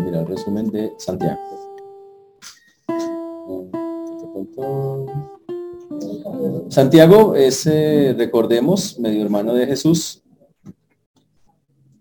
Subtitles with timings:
[0.00, 1.40] Mira el resumen de Santiago.
[6.68, 10.22] Santiago es, eh, recordemos, medio hermano de Jesús.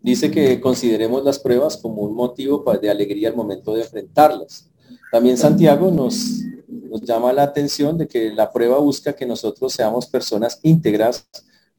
[0.01, 4.69] Dice que consideremos las pruebas como un motivo de alegría al momento de enfrentarlas.
[5.11, 10.07] También Santiago nos, nos llama la atención de que la prueba busca que nosotros seamos
[10.07, 11.27] personas íntegras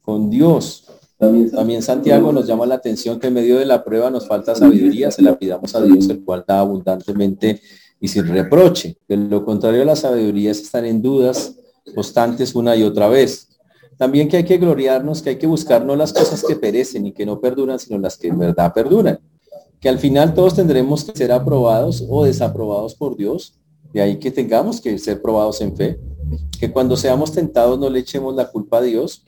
[0.01, 0.85] con Dios.
[1.51, 5.09] También, Santiago nos llama la atención que en medio de la prueba nos falta sabiduría,
[5.09, 7.61] se la pidamos a Dios, el cual da abundantemente
[7.99, 8.97] y sin reproche.
[9.07, 11.55] De lo contrario, la sabiduría es estar en dudas
[11.95, 13.47] constantes una y otra vez.
[13.97, 17.13] También que hay que gloriarnos, que hay que buscar no las cosas que perecen y
[17.13, 19.19] que no perduran, sino las que en verdad perduran.
[19.79, 23.53] Que al final todos tendremos que ser aprobados o desaprobados por Dios.
[23.93, 25.99] De ahí que tengamos que ser probados en fe.
[26.59, 29.23] Que cuando seamos tentados no le echemos la culpa a Dios,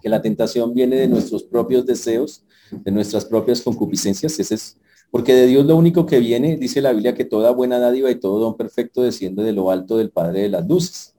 [0.00, 4.76] que la tentación viene de nuestros propios deseos, de nuestras propias concupiscencias, ese es
[5.10, 8.20] porque de Dios lo único que viene, dice la Biblia, que toda buena dádiva y
[8.20, 11.14] todo don perfecto desciende de lo alto del Padre de las luces.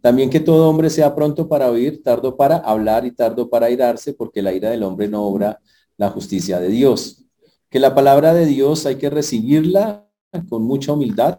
[0.00, 4.12] También que todo hombre sea pronto para oír, tardo para hablar y tardo para irarse,
[4.12, 5.60] porque la ira del hombre no obra
[5.96, 7.24] la justicia de Dios.
[7.68, 10.08] Que la palabra de Dios hay que recibirla
[10.48, 11.38] con mucha humildad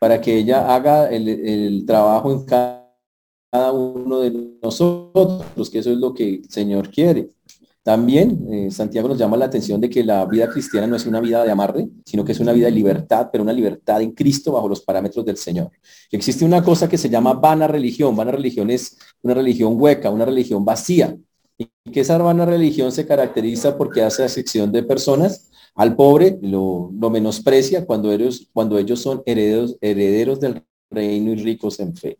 [0.00, 2.81] para que ella haga el, trabajo en cada
[3.52, 7.28] cada uno de nosotros, que eso es lo que el Señor quiere.
[7.82, 11.20] También eh, Santiago nos llama la atención de que la vida cristiana no es una
[11.20, 14.52] vida de amarre, sino que es una vida de libertad, pero una libertad en Cristo
[14.52, 15.70] bajo los parámetros del Señor.
[16.10, 18.16] Existe una cosa que se llama vana religión.
[18.16, 21.14] Vana religión es una religión hueca, una religión vacía.
[21.58, 25.50] Y que esa vana religión se caracteriza porque hace sección de personas.
[25.74, 31.36] Al pobre lo, lo menosprecia cuando ellos, cuando ellos son herederos, herederos del reino y
[31.36, 32.18] ricos en fe.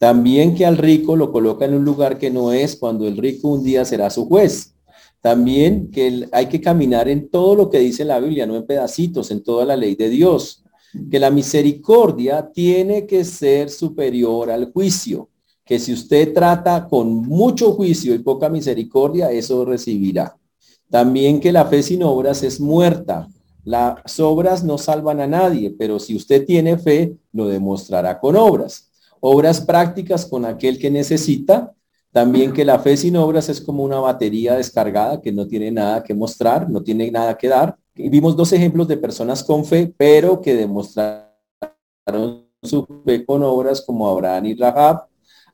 [0.00, 3.48] También que al rico lo coloca en un lugar que no es cuando el rico
[3.48, 4.74] un día será su juez.
[5.20, 9.30] También que hay que caminar en todo lo que dice la Biblia, no en pedacitos,
[9.30, 10.64] en toda la ley de Dios.
[11.10, 15.28] Que la misericordia tiene que ser superior al juicio.
[15.66, 20.34] Que si usted trata con mucho juicio y poca misericordia, eso recibirá.
[20.88, 23.28] También que la fe sin obras es muerta.
[23.64, 28.89] Las obras no salvan a nadie, pero si usted tiene fe, lo demostrará con obras
[29.20, 31.72] obras prácticas con aquel que necesita,
[32.12, 36.02] también que la fe sin obras es como una batería descargada que no tiene nada
[36.02, 37.76] que mostrar, no tiene nada que dar.
[37.94, 41.30] Y vimos dos ejemplos de personas con fe, pero que demostraron
[42.62, 45.06] su fe con obras como Abraham y Rahab.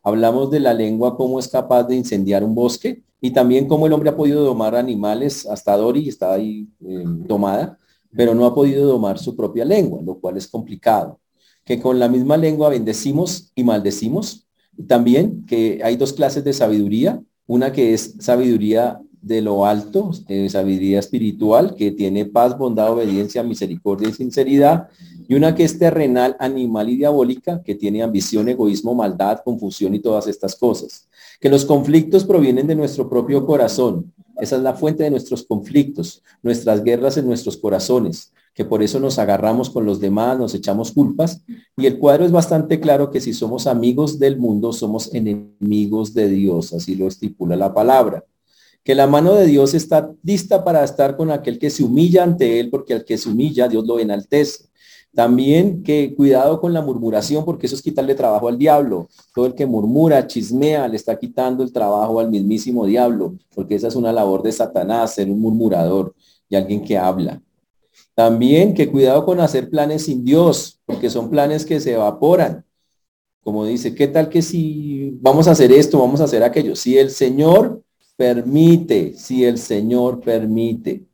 [0.02, 3.92] Hablamos de la lengua, cómo es capaz de incendiar un bosque y también cómo el
[3.92, 7.78] hombre ha podido domar animales, hasta Dori está ahí eh, domada,
[8.12, 11.18] pero no ha podido domar su propia lengua, lo cual es complicado
[11.66, 14.46] que con la misma lengua bendecimos y maldecimos.
[14.86, 20.48] También que hay dos clases de sabiduría, una que es sabiduría de lo alto, eh,
[20.48, 24.88] sabiduría espiritual, que tiene paz, bondad, obediencia, misericordia y sinceridad,
[25.28, 29.98] y una que es terrenal, animal y diabólica, que tiene ambición, egoísmo, maldad, confusión y
[29.98, 31.08] todas estas cosas.
[31.40, 34.12] Que los conflictos provienen de nuestro propio corazón.
[34.38, 38.98] Esa es la fuente de nuestros conflictos, nuestras guerras en nuestros corazones que por eso
[38.98, 41.42] nos agarramos con los demás, nos echamos culpas.
[41.76, 46.30] Y el cuadro es bastante claro que si somos amigos del mundo, somos enemigos de
[46.30, 48.24] Dios, así lo estipula la palabra.
[48.82, 52.58] Que la mano de Dios está lista para estar con aquel que se humilla ante
[52.58, 54.65] él, porque al que se humilla, Dios lo enaltece.
[55.16, 59.08] También que cuidado con la murmuración, porque eso es quitarle trabajo al diablo.
[59.34, 63.88] Todo el que murmura, chismea, le está quitando el trabajo al mismísimo diablo, porque esa
[63.88, 66.14] es una labor de Satanás, ser un murmurador
[66.50, 67.40] y alguien que habla.
[68.14, 72.66] También que cuidado con hacer planes sin Dios, porque son planes que se evaporan.
[73.42, 76.76] Como dice, ¿qué tal que si vamos a hacer esto, vamos a hacer aquello?
[76.76, 77.82] Si el Señor
[78.18, 81.06] permite, si el Señor permite.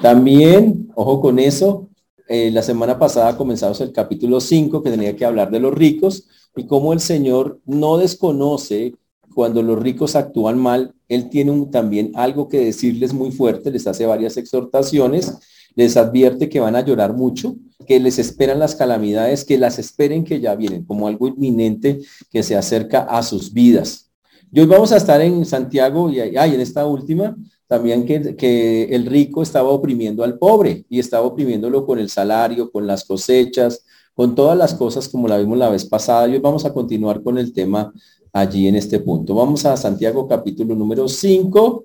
[0.00, 1.90] También, ojo con eso,
[2.28, 6.26] eh, la semana pasada comenzamos el capítulo 5 que tenía que hablar de los ricos
[6.56, 8.94] y cómo el Señor no desconoce
[9.34, 14.06] cuando los ricos actúan mal, Él tiene también algo que decirles muy fuerte, les hace
[14.06, 15.38] varias exhortaciones
[15.74, 17.56] les advierte que van a llorar mucho,
[17.86, 22.00] que les esperan las calamidades, que las esperen que ya vienen, como algo inminente
[22.30, 24.10] que se acerca a sus vidas.
[24.52, 29.06] Y hoy vamos a estar en Santiago y hay en esta última también que, el
[29.06, 33.84] rico estaba oprimiendo al pobre y estaba oprimiéndolo con el salario, con las cosechas,
[34.14, 36.28] con todas las cosas como la vimos la vez pasada.
[36.28, 37.92] Y hoy vamos a continuar con el tema
[38.32, 39.34] allí en este punto.
[39.34, 41.84] Vamos a Santiago capítulo número 5.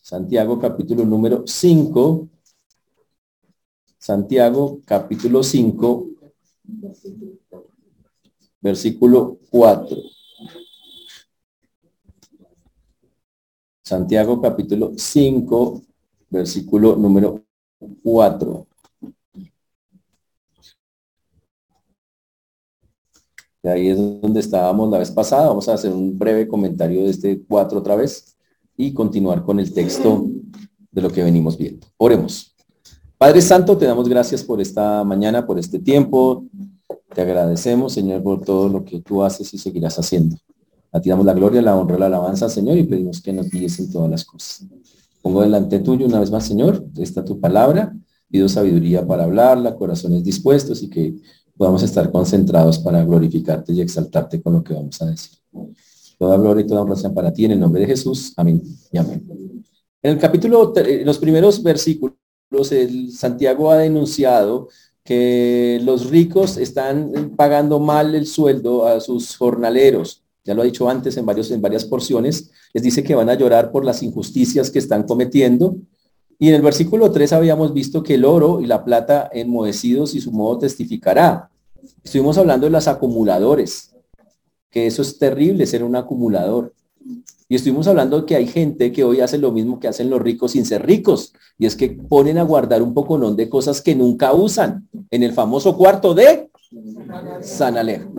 [0.00, 2.28] Santiago capítulo número 5.
[4.06, 6.06] Santiago capítulo 5,
[8.60, 9.96] versículo 4.
[13.86, 15.80] Santiago capítulo 5,
[16.28, 17.44] versículo número
[18.02, 18.66] 4.
[23.62, 25.46] Y ahí es donde estábamos la vez pasada.
[25.46, 28.36] Vamos a hacer un breve comentario de este cuatro otra vez
[28.76, 30.26] y continuar con el texto
[30.90, 31.86] de lo que venimos viendo.
[31.96, 32.56] Oremos.
[33.16, 36.44] Padre Santo, te damos gracias por esta mañana, por este tiempo.
[37.14, 40.36] Te agradecemos, Señor, por todo lo que tú haces y seguirás haciendo.
[40.96, 43.78] A ti damos la gloria, la honra, la alabanza, Señor, y pedimos que nos guíes
[43.80, 44.66] en todas las cosas.
[45.20, 47.94] Pongo delante tuyo una vez más, Señor, esta tu palabra.
[48.30, 51.14] Pido sabiduría para hablarla, corazones dispuestos y que
[51.54, 55.36] podamos estar concentrados para glorificarte y exaltarte con lo que vamos a decir.
[56.18, 58.32] Toda gloria y toda honra sean para ti en el nombre de Jesús.
[58.34, 59.22] Amén y amén.
[60.02, 60.72] En el capítulo,
[61.04, 62.16] los primeros versículos,
[62.70, 64.68] el Santiago ha denunciado
[65.04, 70.22] que los ricos están pagando mal el sueldo a sus jornaleros.
[70.46, 72.50] Ya lo ha dicho antes en, varios, en varias porciones.
[72.72, 75.76] Les dice que van a llorar por las injusticias que están cometiendo.
[76.38, 80.20] Y en el versículo 3 habíamos visto que el oro y la plata enmohecidos y
[80.20, 81.50] su modo testificará.
[82.02, 83.92] Estuvimos hablando de los acumuladores
[84.76, 86.74] que eso es terrible ser un acumulador.
[87.48, 90.52] Y estuvimos hablando que hay gente que hoy hace lo mismo que hacen los ricos
[90.52, 94.34] sin ser ricos, y es que ponen a guardar un poco de cosas que nunca
[94.34, 96.50] usan en el famoso cuarto de
[97.40, 98.10] San Alejo.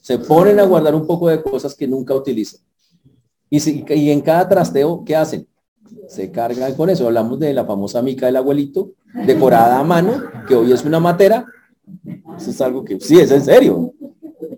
[0.00, 2.60] Se ponen a guardar un poco de cosas que nunca utilizan.
[3.48, 5.46] Y, y en cada trasteo, ¿qué hacen?
[6.08, 7.06] Se cargan con eso.
[7.06, 8.92] Hablamos de la famosa mica del abuelito,
[9.26, 11.44] decorada a mano, que hoy es una matera.
[12.36, 13.92] Eso es algo que sí, es en serio.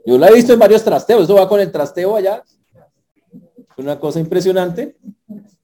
[0.04, 2.42] Yo la he visto en varios trasteos, eso va con el trasteo allá.
[3.76, 4.96] Una cosa impresionante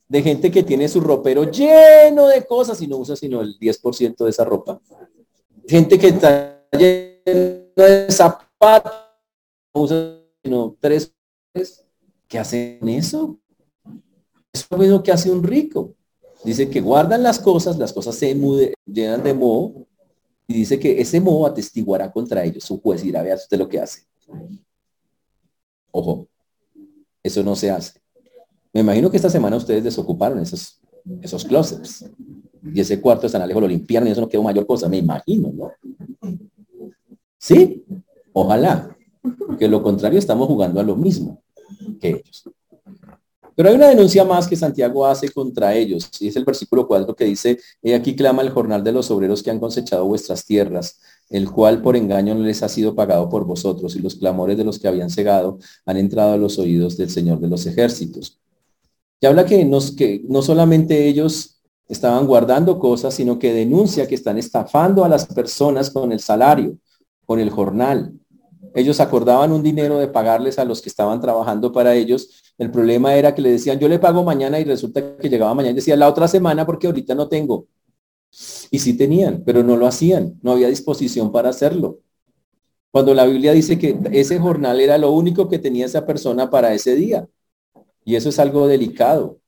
[0.09, 4.17] de gente que tiene su ropero lleno de cosas y no usa sino el 10%
[4.25, 4.81] de esa ropa.
[5.67, 8.93] Gente que está lleno de zapatos,
[9.79, 11.15] no usa sino tres
[12.29, 13.39] ¿Qué hacen eso?
[14.53, 15.95] Es lo mismo que hace un rico.
[16.45, 18.37] Dice que guardan las cosas, las cosas se
[18.85, 19.87] llenan de moho
[20.47, 22.65] y dice que ese moho atestiguará contra ellos.
[22.65, 24.03] Su juez irá a ver usted lo que hace.
[25.91, 26.29] Ojo,
[27.23, 27.99] eso no se hace.
[28.75, 30.81] Me imagino que esta semana ustedes desocuparon esos,
[31.23, 32.11] esos closets.
[32.63, 34.99] Y ese cuarto de San Alejo lo limpiaron y eso no quedó mayor cosa, me
[34.99, 35.73] imagino, ¿no?
[37.39, 37.85] Sí,
[38.35, 38.98] ojalá.
[39.59, 41.43] Que lo contrario estamos jugando a lo mismo
[42.01, 42.45] que ellos.
[43.59, 47.17] Pero hay una denuncia más que Santiago hace contra ellos, y es el versículo 4
[47.17, 51.01] que dice, he aquí clama el jornal de los obreros que han cosechado vuestras tierras,
[51.29, 54.63] el cual por engaño no les ha sido pagado por vosotros, y los clamores de
[54.63, 58.39] los que habían cegado han entrado a los oídos del Señor de los ejércitos.
[59.21, 64.15] Y habla que, nos, que no solamente ellos estaban guardando cosas, sino que denuncia que
[64.15, 66.77] están estafando a las personas con el salario,
[67.27, 68.13] con el jornal.
[68.79, 73.15] Ellos acordaban un dinero de pagarles a los que estaban trabajando para ellos el problema
[73.15, 75.97] era que le decían, yo le pago mañana y resulta que llegaba mañana y decía,
[75.97, 77.69] la otra semana porque ahorita no tengo.
[78.71, 82.01] Y sí tenían, pero no lo hacían, no había disposición para hacerlo.
[82.91, 86.75] Cuando la Biblia dice que ese jornal era lo único que tenía esa persona para
[86.75, 87.29] ese día.
[88.05, 89.39] Y eso es algo delicado.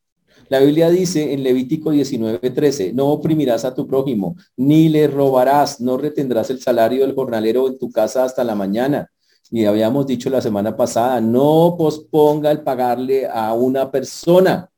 [0.49, 5.97] La Biblia dice en Levítico 19:13, no oprimirás a tu prójimo, ni le robarás, no
[5.97, 9.11] retendrás el salario del jornalero en tu casa hasta la mañana
[9.51, 14.71] y habíamos dicho la semana pasada, no posponga el pagarle a una persona.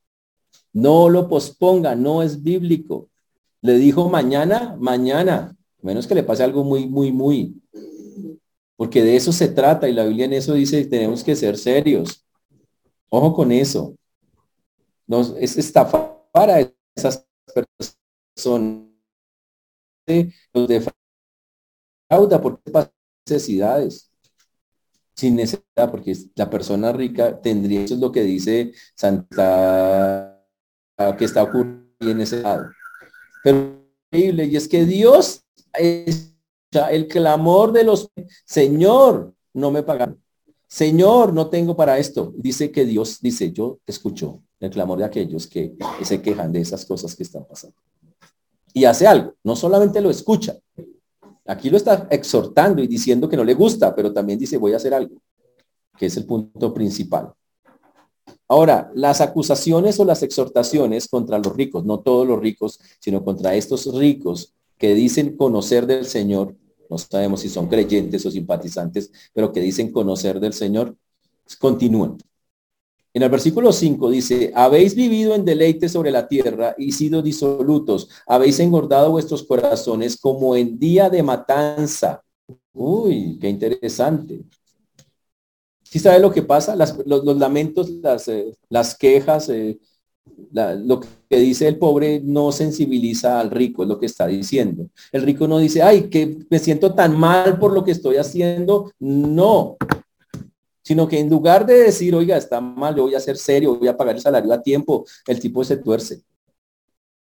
[0.73, 3.11] No lo posponga, no es bíblico.
[3.61, 7.61] Le dijo mañana, mañana, menos que le pase algo muy, muy, muy.
[8.77, 12.25] Porque de eso se trata y la Biblia en eso dice, tenemos que ser serios.
[13.11, 13.95] Ojo con eso.
[15.07, 17.27] Nos, es estafar a esas
[18.35, 18.89] personas.
[20.55, 22.73] Los defrauda porque
[23.27, 24.12] necesidades
[25.15, 30.43] sin necesidad, porque la persona rica tendría, eso es lo que dice Santa,
[31.19, 32.67] que está ocurriendo en ese lado.
[33.43, 36.35] Pero increíble, y es que Dios es
[36.91, 38.11] el clamor de los,
[38.45, 40.19] Señor, no me pagan.
[40.67, 42.33] Señor, no tengo para esto.
[42.37, 46.87] Dice que Dios dice, yo escucho el clamor de aquellos que se quejan de esas
[46.87, 47.77] cosas que están pasando.
[48.73, 50.57] Y hace algo, no solamente lo escucha,
[51.47, 54.77] Aquí lo está exhortando y diciendo que no le gusta, pero también dice voy a
[54.77, 55.17] hacer algo,
[55.97, 57.33] que es el punto principal.
[58.49, 63.55] Ahora, las acusaciones o las exhortaciones contra los ricos, no todos los ricos, sino contra
[63.55, 66.55] estos ricos que dicen conocer del Señor,
[66.91, 70.97] no sabemos si son creyentes o simpatizantes, pero que dicen conocer del Señor,
[71.59, 72.19] continúan.
[73.15, 78.09] En el versículo 5 dice, habéis vivido en deleite sobre la tierra y sido disolutos,
[78.27, 82.23] habéis engordado vuestros corazones como en día de matanza.
[82.73, 84.43] Uy, qué interesante.
[85.83, 86.75] ¿Sí sabe lo que pasa?
[86.75, 89.79] los, lamentos, las, eh, las quejas, eh,
[90.53, 94.89] lo que dice el pobre no sensibiliza al rico, es lo que está diciendo.
[95.13, 98.91] El rico no dice, ay, que me siento tan mal por lo que estoy haciendo.
[98.99, 99.77] No,
[100.83, 103.89] sino que en lugar de decir, oiga, está mal, yo voy a ser serio, voy
[103.89, 106.23] a pagar el salario a tiempo, el tipo se tuerce.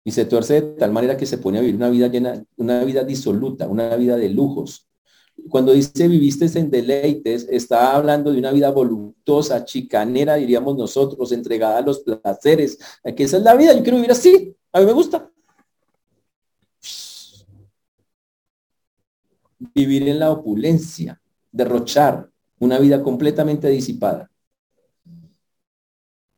[0.02, 2.82] Y se tuerce de tal manera que se pone a vivir una vida llena, una
[2.84, 4.88] vida disoluta, una vida de lujos.
[5.48, 11.78] Cuando dice viviste en deleites, está hablando de una vida voluptuosa, chicanera, diríamos nosotros, entregada
[11.78, 12.78] a los placeres.
[13.16, 15.30] Que esa es la vida, yo quiero vivir así, a mí me gusta.
[19.74, 21.20] Vivir en la opulencia,
[21.52, 24.30] derrochar, una vida completamente disipada.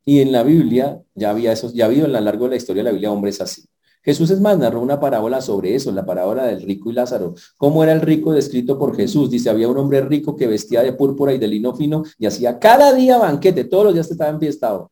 [0.05, 2.55] Y en la Biblia, ya había eso, ya ha habido a lo largo de la
[2.57, 3.63] historia de la Biblia hombres así.
[4.03, 7.35] Jesús es más, narró una parábola sobre eso, la parábola del rico y Lázaro.
[7.57, 9.29] ¿Cómo era el rico descrito por Jesús?
[9.31, 12.59] Dice, había un hombre rico que vestía de púrpura y de lino fino y hacía
[12.59, 14.91] cada día banquete, todos los días estaba enfiestado.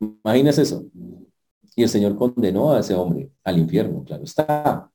[0.00, 0.84] Imagínese eso.
[1.76, 4.91] Y el Señor condenó a ese hombre al infierno, claro está.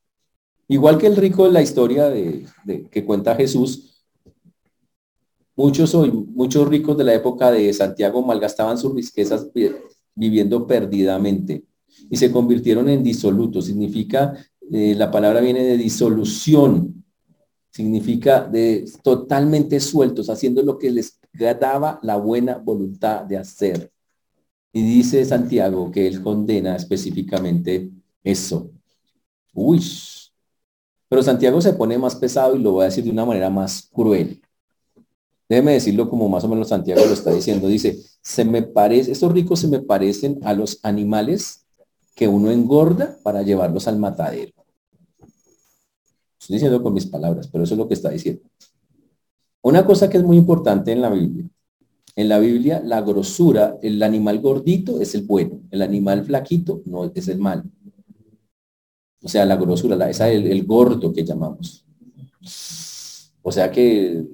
[0.68, 2.46] Igual que el rico de la historia de,
[2.92, 4.04] que cuenta Jesús,
[5.56, 5.96] muchos,
[6.28, 9.48] muchos ricos de la época de Santiago malgastaban sus riquezas
[10.14, 11.64] viviendo perdidamente
[12.10, 13.66] y se convirtieron en disolutos.
[13.66, 14.34] Significa,
[14.72, 17.06] eh, la palabra viene de disolución,
[17.72, 21.20] significa de totalmente sueltos, haciendo lo que les
[21.60, 23.92] daba la buena voluntad de hacer.
[24.74, 27.90] Y dice Santiago que él condena específicamente
[28.24, 28.72] eso.
[29.54, 29.82] Uy,
[31.10, 33.90] pero Santiago se pone más pesado y lo voy a decir de una manera más
[33.92, 34.42] cruel.
[35.50, 37.68] Déjeme decirlo como más o menos Santiago lo está diciendo.
[37.68, 41.66] Dice, se me parece, estos ricos se me parecen a los animales
[42.16, 44.52] que uno engorda para llevarlos al matadero.
[46.40, 48.42] Estoy diciendo con mis palabras, pero eso es lo que está diciendo.
[49.62, 51.46] Una cosa que es muy importante en la Biblia.
[52.16, 57.12] En la Biblia, la grosura, el animal gordito es el bueno, el animal flaquito no
[57.14, 57.64] es el malo.
[59.22, 61.86] O sea, la grosura, la, esa el, el gordo que llamamos.
[63.42, 64.26] O sea que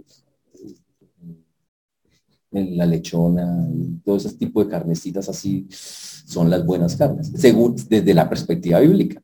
[2.52, 3.68] la lechona,
[4.04, 9.22] todo ese tipo de carnecitas así son las buenas carnes, según desde la perspectiva bíblica.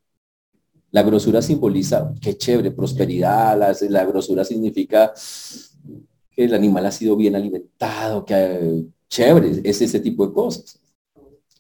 [0.92, 5.14] La grosura simboliza, qué chévere, prosperidad, la, la grosura significa
[6.32, 10.80] que el animal ha sido bien alimentado, que chévere, es ese tipo de cosas.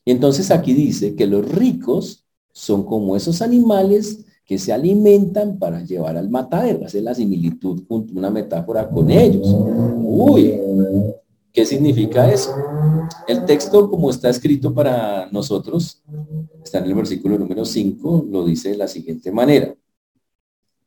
[0.03, 2.18] Y entonces aquí dice que los ricos
[2.51, 6.85] son como esos animales que se alimentan para llevar al matadero.
[6.85, 9.47] Hace la similitud, una metáfora con ellos.
[9.97, 10.59] Uy,
[11.53, 12.55] ¿qué significa eso?
[13.27, 16.01] El texto, como está escrito para nosotros,
[16.63, 19.75] está en el versículo número 5, lo dice de la siguiente manera.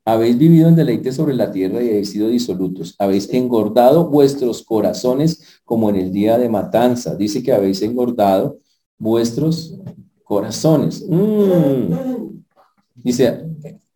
[0.04, 2.96] Habéis vivido en deleite sobre la tierra y habéis sido disolutos.
[2.98, 7.14] Habéis engordado vuestros corazones como en el día de matanza.
[7.14, 8.58] Dice que habéis engordado
[8.98, 9.76] vuestros
[10.24, 11.04] corazones.
[11.08, 12.42] Mm.
[12.94, 13.44] Dice,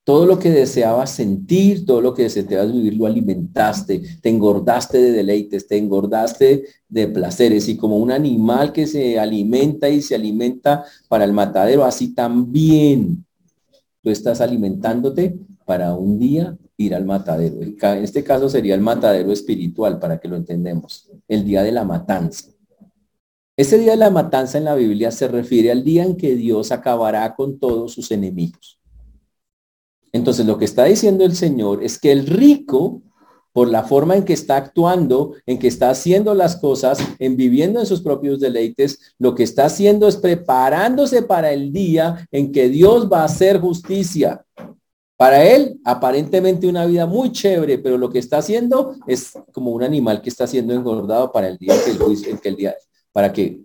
[0.06, 5.10] todo lo que deseabas sentir, todo lo que deseabas vivir, lo alimentaste, te engordaste de
[5.10, 10.84] deleites, te engordaste de placeres y como un animal que se alimenta y se alimenta
[11.08, 13.24] para el matadero, así también
[14.00, 17.56] tú estás alimentándote para un día ir al matadero.
[17.60, 21.84] En este caso sería el matadero espiritual, para que lo entendemos, el día de la
[21.84, 22.50] matanza.
[23.56, 26.72] Ese día de la matanza en la Biblia se refiere al día en que Dios
[26.72, 28.78] acabará con todos sus enemigos.
[30.12, 33.02] Entonces lo que está diciendo el Señor es que el rico,
[33.52, 37.80] por la forma en que está actuando, en que está haciendo las cosas, en viviendo
[37.80, 42.68] en sus propios deleites, lo que está haciendo es preparándose para el día en que
[42.68, 44.44] Dios va a hacer justicia.
[45.16, 49.82] Para él, aparentemente una vida muy chévere, pero lo que está haciendo es como un
[49.82, 52.56] animal que está siendo engordado para el día en que el, juicio, en que el
[52.56, 52.74] día,
[53.16, 53.64] para que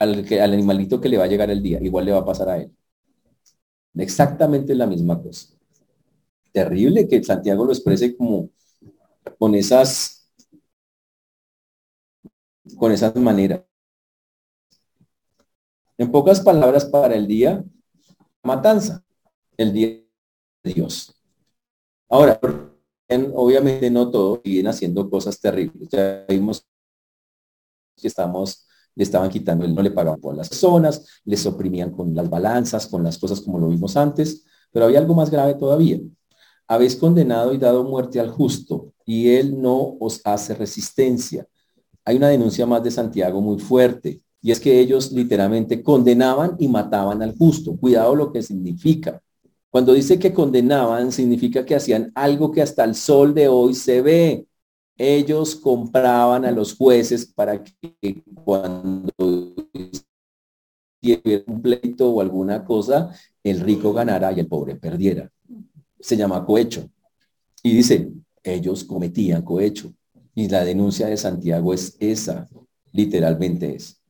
[0.00, 2.48] al, al animalito que le va a llegar el día, igual le va a pasar
[2.48, 2.76] a él.
[3.94, 5.54] Exactamente la misma cosa.
[6.50, 8.50] Terrible que Santiago lo exprese como
[9.38, 10.28] con esas
[12.76, 13.62] con esas maneras.
[15.96, 17.64] En pocas palabras, para el día
[18.42, 19.04] matanza,
[19.56, 20.02] el día
[20.64, 21.14] de Dios.
[22.08, 22.40] Ahora,
[23.34, 25.88] obviamente no todos siguen haciendo cosas terribles.
[25.90, 26.66] Ya vimos
[28.02, 32.86] estamos, le estaban quitando, no le pagaban por las personas, les oprimían con las balanzas,
[32.86, 36.00] con las cosas como lo vimos antes, pero había algo más grave todavía.
[36.66, 41.46] Habéis condenado y dado muerte al justo, y él no os hace resistencia.
[42.04, 46.68] Hay una denuncia más de Santiago muy fuerte, y es que ellos literalmente condenaban y
[46.68, 47.76] mataban al justo.
[47.76, 49.20] Cuidado lo que significa.
[49.70, 54.02] Cuando dice que condenaban, significa que hacían algo que hasta el sol de hoy se
[54.02, 54.46] ve
[54.96, 59.10] ellos compraban a los jueces para que cuando
[61.02, 65.30] hubiera un pleito o alguna cosa, el rico ganara y el pobre perdiera.
[66.00, 66.88] Se llama cohecho.
[67.62, 68.10] Y dice,
[68.42, 69.92] ellos cometían cohecho.
[70.34, 72.48] Y la denuncia de Santiago es esa,
[72.92, 74.00] literalmente es.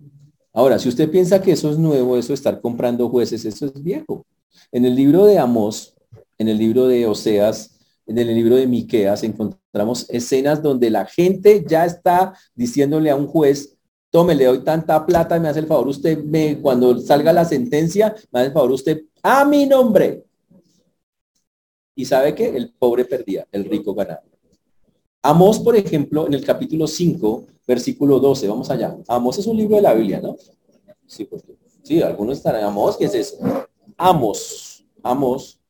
[0.52, 4.24] Ahora, si usted piensa que eso es nuevo, eso estar comprando jueces, eso es viejo.
[4.70, 5.94] En el libro de Amós,
[6.38, 7.73] en el libro de Oseas,
[8.06, 13.26] en el libro de Miqueas encontramos escenas donde la gente ya está diciéndole a un
[13.26, 13.76] juez,
[14.10, 18.14] tome, le doy tanta plata, me hace el favor usted, me, cuando salga la sentencia,
[18.30, 20.24] me hace el favor usted, a mi nombre.
[21.96, 24.22] Y sabe que el pobre perdía, el rico ganaba.
[25.22, 28.96] Amós, por ejemplo, en el capítulo 5, versículo 12, vamos allá.
[29.08, 30.36] Amós es un libro de la Biblia, ¿no?
[31.06, 32.64] Sí, porque, sí, algunos estarán.
[32.64, 33.38] Amós, ¿qué es eso?
[33.96, 35.60] Amos, Amos,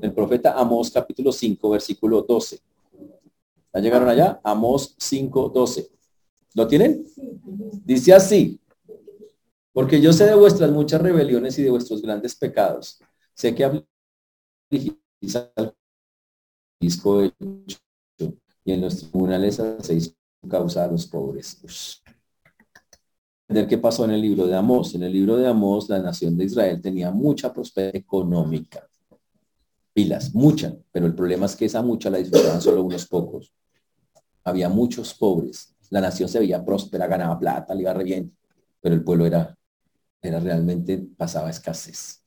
[0.00, 2.60] el profeta Amós capítulo 5, versículo 12.
[3.74, 4.40] ¿Ya llegaron allá?
[4.42, 5.90] Amós 5, 12.
[6.54, 7.04] ¿Lo tienen?
[7.84, 8.60] Dice así,
[9.72, 12.98] porque yo sé de vuestras muchas rebeliones y de vuestros grandes pecados.
[13.34, 14.96] Sé que afligís
[15.54, 15.74] al
[16.80, 20.14] y en los tribunales hacéis
[20.48, 21.60] causa a los pobres.
[23.48, 24.94] ¿Qué pasó en el libro de Amós?
[24.94, 28.88] En el libro de Amós, la nación de Israel tenía mucha prosperidad económica
[29.96, 33.50] pilas, mucha, pero el problema es que esa mucha la disfrutaban solo unos pocos.
[34.44, 38.36] Había muchos pobres, la nación se veía próspera, ganaba plata, le iba re bien,
[38.78, 39.56] pero el pueblo era,
[40.20, 42.22] era realmente, pasaba escasez.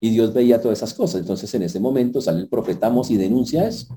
[0.00, 1.20] Y Dios veía todas esas cosas.
[1.20, 3.96] Entonces en ese momento sale el profeta Amos y denuncia eso.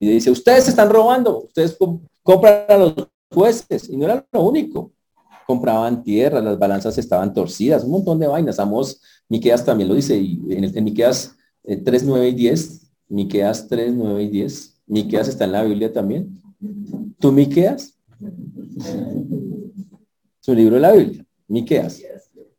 [0.00, 1.78] Y dice, ustedes están robando, ustedes
[2.24, 2.94] compran a los
[3.30, 3.88] jueces.
[3.88, 4.90] Y no era lo único.
[5.46, 8.58] Compraban tierra, las balanzas estaban torcidas, un montón de vainas.
[8.58, 13.68] Amos, Miqueas también lo dice, y en, en Miqueas 3, eh, 9 y 10, Miqueas
[13.68, 14.82] 3, 9 y 10.
[14.86, 16.40] Miqueas está en la Biblia también.
[17.18, 17.98] ¿Tú Miqueas?
[20.40, 22.02] Su libro de la Biblia, Miqueas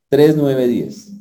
[0.09, 1.11] 3, 9, 10.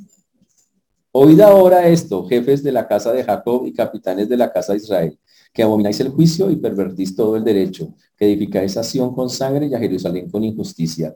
[1.15, 4.79] Oíd ahora esto, jefes de la casa de Jacob y capitanes de la casa de
[4.79, 5.19] Israel,
[5.53, 9.67] que abomináis el juicio y pervertís todo el derecho, que edificáis a Sion con sangre
[9.67, 11.13] y a Jerusalén con injusticia.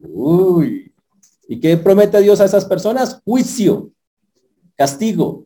[0.00, 0.92] Uy.
[1.48, 3.20] ¿Y qué promete Dios a esas personas?
[3.24, 3.94] Juicio
[4.76, 5.43] castigo.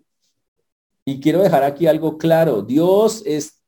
[1.09, 2.61] Y quiero dejar aquí algo claro.
[2.61, 3.63] Dios es,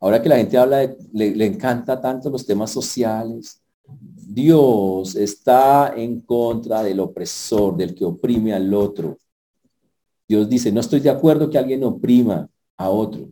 [0.00, 3.60] ahora que la gente habla, le, encanta tanto los temas sociales.
[3.86, 9.18] Dios está en contra del opresor, del que oprime al otro.
[10.26, 13.28] Dios dice, no estoy de acuerdo que alguien oprima a otro,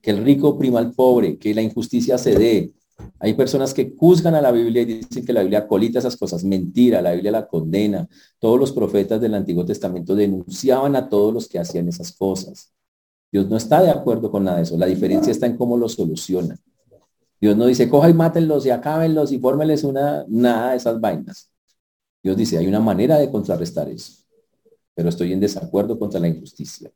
[0.00, 2.72] que el rico oprima al pobre, que la injusticia se dé,
[3.20, 6.44] hay personas que juzgan a la Biblia y dicen que la Biblia colita esas cosas.
[6.44, 8.08] Mentira, la Biblia la condena.
[8.38, 12.72] Todos los profetas del Antiguo Testamento denunciaban a todos los que hacían esas cosas.
[13.30, 14.76] Dios no está de acuerdo con nada de eso.
[14.76, 16.56] La diferencia está en cómo lo soluciona.
[17.40, 21.50] Dios no dice, coja y mátenlos y acábenlos y fórmeles una, nada de esas vainas.
[22.22, 24.12] Dios dice, hay una manera de contrarrestar eso.
[24.94, 26.90] Pero estoy en desacuerdo contra la injusticia.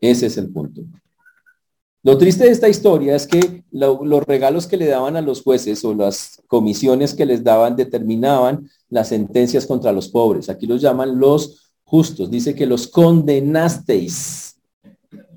[0.00, 0.82] Ese es el punto.
[2.02, 5.84] Lo triste de esta historia es que los regalos que le daban a los jueces
[5.84, 10.48] o las comisiones que les daban determinaban las sentencias contra los pobres.
[10.48, 12.30] Aquí los llaman los justos.
[12.30, 14.56] Dice que los condenasteis.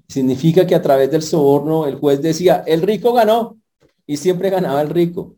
[0.07, 3.57] Significa que a través del soborno el juez decía, el rico ganó
[4.07, 5.35] y siempre ganaba el rico.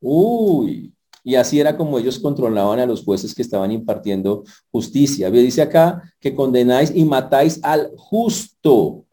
[0.00, 0.92] Uy,
[1.24, 5.30] y así era como ellos controlaban a los jueces que estaban impartiendo justicia.
[5.30, 9.04] Dice acá que condenáis y matáis al justo.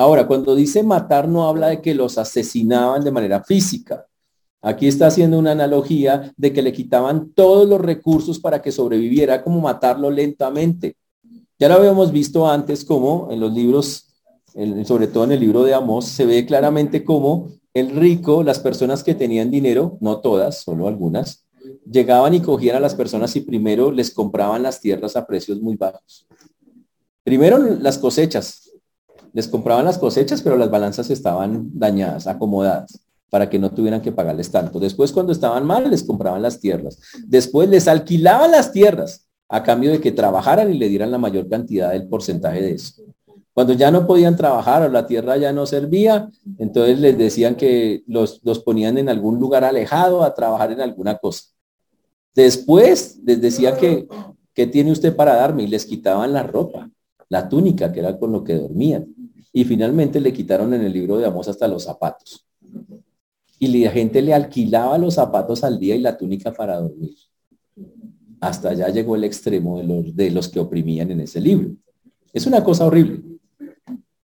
[0.00, 4.06] Ahora, cuando dice matar no habla de que los asesinaban de manera física.
[4.62, 9.42] Aquí está haciendo una analogía de que le quitaban todos los recursos para que sobreviviera,
[9.42, 10.96] como matarlo lentamente.
[11.58, 14.14] Ya lo habíamos visto antes como en los libros,
[14.84, 19.02] sobre todo en el libro de Amós, se ve claramente cómo el rico, las personas
[19.02, 21.44] que tenían dinero, no todas, solo algunas,
[21.90, 25.76] llegaban y cogían a las personas y primero les compraban las tierras a precios muy
[25.76, 26.26] bajos.
[27.24, 28.67] Primero las cosechas,
[29.32, 34.12] les compraban las cosechas, pero las balanzas estaban dañadas, acomodadas, para que no tuvieran que
[34.12, 34.80] pagarles tanto.
[34.80, 36.98] Después, cuando estaban mal, les compraban las tierras.
[37.26, 41.48] Después les alquilaban las tierras a cambio de que trabajaran y le dieran la mayor
[41.48, 43.02] cantidad del porcentaje de eso.
[43.52, 48.04] Cuando ya no podían trabajar o la tierra ya no servía, entonces les decían que
[48.06, 51.44] los, los ponían en algún lugar alejado a trabajar en alguna cosa.
[52.34, 54.06] Después les decía que,
[54.54, 55.64] ¿qué tiene usted para darme?
[55.64, 56.88] Y les quitaban la ropa,
[57.28, 59.08] la túnica, que era con lo que dormían.
[59.52, 62.46] Y finalmente le quitaron en el libro de Amos hasta los zapatos.
[63.58, 67.16] Y la gente le alquilaba los zapatos al día y la túnica para dormir.
[68.40, 71.70] Hasta allá llegó el extremo de los, de los que oprimían en ese libro.
[72.32, 73.22] Es una cosa horrible.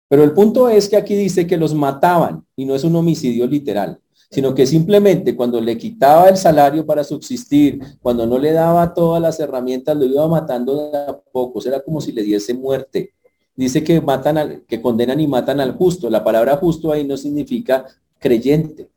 [0.08, 3.46] Pero el punto es que aquí dice que los mataban y no es un homicidio
[3.46, 8.92] literal, sino que simplemente cuando le quitaba el salario para subsistir, cuando no le daba
[8.92, 11.64] todas las herramientas, lo iba matando de a pocos.
[11.66, 13.12] Era como si le diese muerte
[13.60, 16.08] dice que matan al, que condenan y matan al justo.
[16.08, 17.86] La palabra justo ahí no significa
[18.18, 18.90] creyente.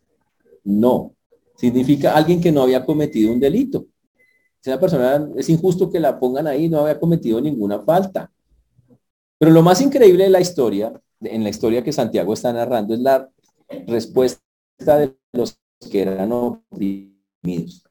[0.64, 1.14] No.
[1.56, 3.86] Significa alguien que no había cometido un delito.
[4.64, 8.32] Esa persona es injusto que la pongan ahí, no había cometido ninguna falta.
[9.38, 13.02] Pero lo más increíble de la historia, en la historia que Santiago está narrando, es
[13.02, 13.30] la
[13.86, 14.40] respuesta
[14.98, 15.60] de los
[15.92, 17.84] que eran oprimidos.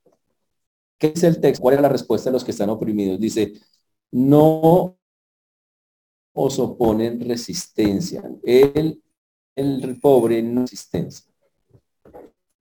[0.99, 1.61] ¿Qué es el texto?
[1.61, 3.21] ¿Cuál es la respuesta de los que están oprimidos?
[3.21, 3.53] Dice,
[4.11, 4.97] no
[6.33, 8.23] os oponen resistencia.
[8.42, 9.01] El,
[9.57, 11.27] el pobre no resistencia.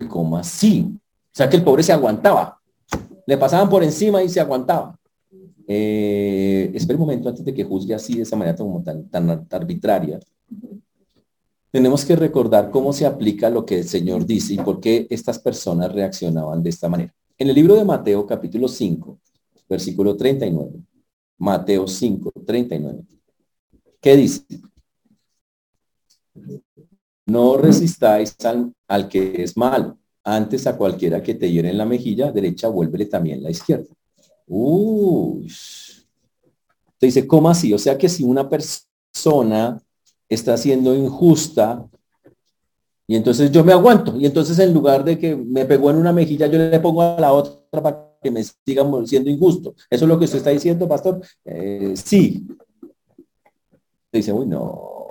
[0.09, 0.87] ¿Cómo así?
[0.93, 2.59] O sea que el pobre se aguantaba.
[3.25, 4.97] Le pasaban por encima y se aguantaba.
[5.67, 9.47] Eh, espera un momento antes de que juzgue así de esa manera como tan, tan
[9.49, 10.19] arbitraria.
[11.71, 15.39] Tenemos que recordar cómo se aplica lo que el Señor dice y por qué estas
[15.39, 17.13] personas reaccionaban de esta manera.
[17.37, 19.17] En el libro de Mateo capítulo 5,
[19.69, 20.71] versículo 39.
[21.37, 23.03] Mateo 5, 39.
[24.01, 24.43] ¿Qué dice?
[27.27, 28.35] No resistáis
[28.87, 29.97] al, que es malo.
[30.23, 33.93] Antes a cualquiera que te hiere en la mejilla derecha, vuélvele también la izquierda.
[34.47, 35.51] Uy.
[36.97, 37.73] Te dice, ¿cómo así?
[37.73, 39.81] O sea que si una persona
[40.27, 41.87] está siendo injusta,
[43.07, 46.13] y entonces yo me aguanto, y entonces en lugar de que me pegó en una
[46.13, 49.75] mejilla, yo le pongo a la otra para que me siga siendo injusto.
[49.89, 51.21] ¿Eso es lo que usted está diciendo, pastor?
[51.43, 52.47] Eh, sí,
[54.19, 55.01] dice, uy, no,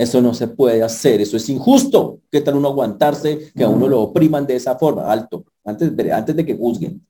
[0.00, 2.20] eso no se puede hacer, eso es injusto.
[2.30, 5.10] ¿Qué tal uno aguantarse que a uno lo opriman de esa forma?
[5.10, 7.06] Alto, antes, antes de que juzguen.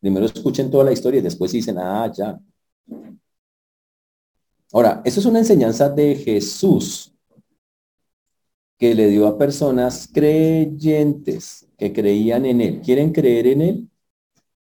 [0.00, 2.38] Primero escuchen toda la historia y después dicen, ah, ya.
[4.72, 7.14] Ahora, eso es una enseñanza de Jesús
[8.78, 12.80] que le dio a personas creyentes que creían en Él.
[12.82, 13.90] ¿Quieren creer en Él?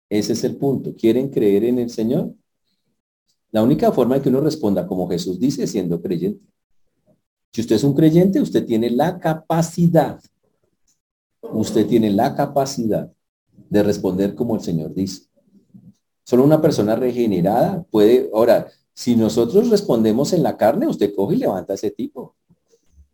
[0.10, 0.95] Ese es el punto.
[0.95, 2.34] ¿Quieren creer en el Señor?
[3.51, 6.45] La única forma de que uno responda como Jesús dice siendo creyente.
[7.51, 10.19] Si usted es un creyente, usted tiene la capacidad,
[11.41, 13.12] usted tiene la capacidad
[13.69, 15.23] de responder como el Señor dice.
[16.23, 21.39] Solo una persona regenerada puede, ahora, si nosotros respondemos en la carne, usted coge y
[21.39, 22.35] levanta a ese tipo.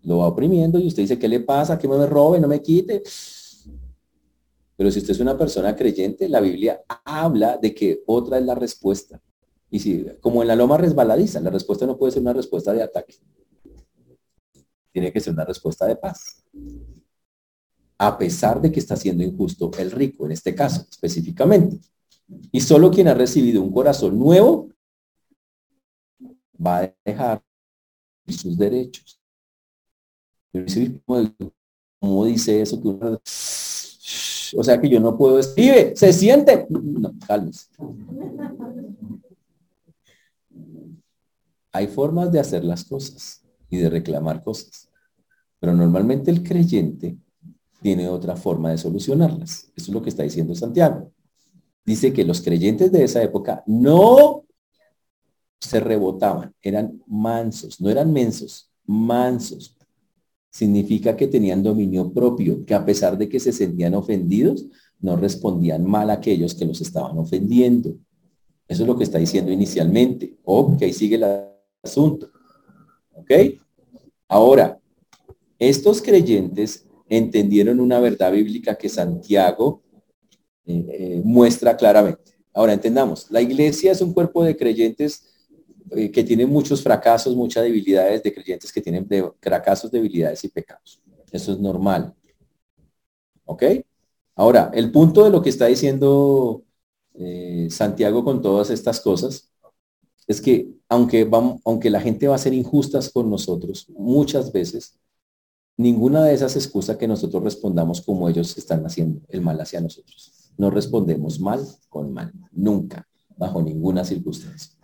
[0.02, 1.78] Lo va oprimiendo y usted dice, ¿qué le pasa?
[1.78, 3.02] Que me robe, no me quite.
[4.76, 8.56] Pero si usted es una persona creyente, la Biblia habla de que otra es la
[8.56, 9.22] respuesta.
[9.76, 12.82] Y si, como en la loma resbaladiza, la respuesta no puede ser una respuesta de
[12.82, 13.14] ataque.
[14.94, 16.46] Tiene que ser una respuesta de paz.
[17.98, 21.82] A pesar de que está siendo injusto el rico, en este caso específicamente.
[22.54, 24.70] Y solo quien ha recibido un corazón nuevo
[26.66, 27.44] va a dejar
[28.30, 29.20] sus derechos.
[32.00, 32.82] ¿Cómo dice eso?
[34.58, 36.66] o sea que yo no puedo escribir, se siente.
[36.70, 37.68] No, cálmese.
[41.72, 44.90] Hay formas de hacer las cosas y de reclamar cosas,
[45.60, 47.18] pero normalmente el creyente
[47.82, 49.72] tiene otra forma de solucionarlas.
[49.76, 51.12] Eso es lo que está diciendo Santiago.
[51.86, 54.46] Dice que los creyentes de esa época no
[55.60, 59.78] se rebotaban, eran mansos, no eran mensos, mansos.
[60.50, 64.66] Significa que tenían dominio propio, que a pesar de que se sentían ofendidos,
[65.00, 67.98] no respondían mal a aquellos que los estaban ofendiendo.
[68.68, 70.38] Eso es lo que está diciendo inicialmente.
[70.44, 72.32] Ok, sigue la asunto.
[73.14, 73.32] ¿Ok?
[74.28, 74.80] Ahora,
[75.58, 79.84] estos creyentes entendieron una verdad bíblica que Santiago
[80.66, 82.34] eh, eh, muestra claramente.
[82.54, 85.26] Ahora entendamos, la iglesia es un cuerpo de creyentes
[85.92, 90.50] eh, que tienen muchos fracasos, muchas debilidades, de creyentes que tienen de, fracasos, debilidades y
[90.50, 91.02] pecados.
[91.32, 92.14] Eso es normal.
[93.46, 93.64] ¿Ok?
[94.36, 96.64] Ahora, el punto de lo que está diciendo
[97.70, 99.50] Santiago con todas estas cosas
[100.28, 104.98] es que aunque, vamos, aunque la gente va a ser injustas con nosotros, muchas veces,
[105.78, 110.52] ninguna de esas excusas que nosotros respondamos como ellos están haciendo el mal hacia nosotros.
[110.58, 114.76] No respondemos mal con mal, nunca, bajo ninguna circunstancia.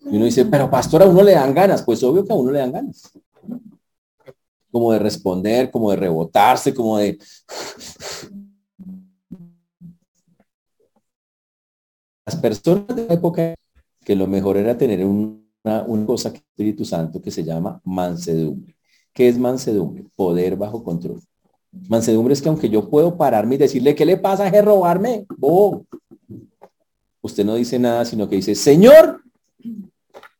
[0.00, 1.82] Y uno dice, pero pastor, a uno le dan ganas.
[1.82, 3.10] Pues obvio que a uno le dan ganas.
[4.70, 7.18] Como de responder, como de rebotarse, como de...
[12.26, 13.54] Las personas de la época
[14.04, 18.76] que lo mejor era tener una, una cosa que Espíritu Santo que se llama mansedumbre.
[19.12, 20.04] ¿Qué es mansedumbre?
[20.14, 21.20] Poder bajo control.
[21.88, 24.48] Mansedumbre es que aunque yo puedo pararme y decirle, ¿qué le pasa?
[24.48, 25.26] ¿Es robarme?
[25.40, 25.84] Oh.
[27.22, 29.22] Usted no dice nada, sino que dice, Señor,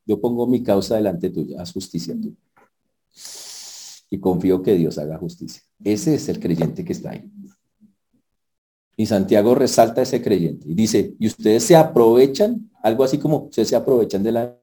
[0.05, 2.35] yo pongo mi causa delante tuya, haz justicia tú.
[4.11, 5.63] Y confío que Dios haga justicia.
[5.83, 7.31] Ese es el creyente que está ahí.
[8.97, 13.69] Y Santiago resalta ese creyente y dice, y ustedes se aprovechan, algo así como ustedes
[13.69, 14.59] se aprovechan de la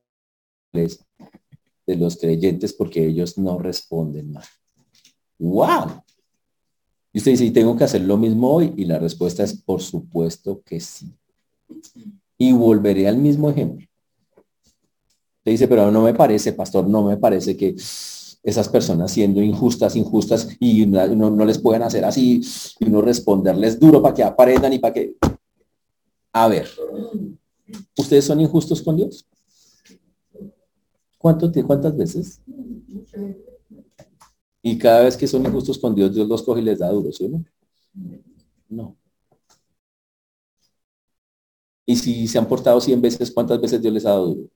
[0.74, 4.46] de los creyentes porque ellos no responden mal.
[5.38, 6.02] ¡Wow!
[7.12, 8.74] Y usted dice, ¿y tengo que hacer lo mismo hoy?
[8.76, 11.14] Y la respuesta es, por supuesto que sí.
[12.38, 13.86] Y volveré al mismo ejemplo.
[15.44, 17.76] Te dice, pero no me parece, pastor, no me parece que
[18.44, 22.42] esas personas siendo injustas, injustas, y no, no les pueden hacer así,
[22.80, 25.16] y no responderles duro para que aprendan y para que...
[26.34, 26.68] A ver,
[27.98, 29.26] ¿ustedes son injustos con Dios?
[31.18, 32.42] ¿Cuánto, ¿Cuántas veces?
[34.62, 37.12] Y cada vez que son injustos con Dios, Dios los coge y les da duro,
[37.14, 37.46] ¿sí o no?
[38.68, 38.98] No.
[41.86, 44.50] Y si se han portado 100 veces, ¿cuántas veces Dios les ha dado duro?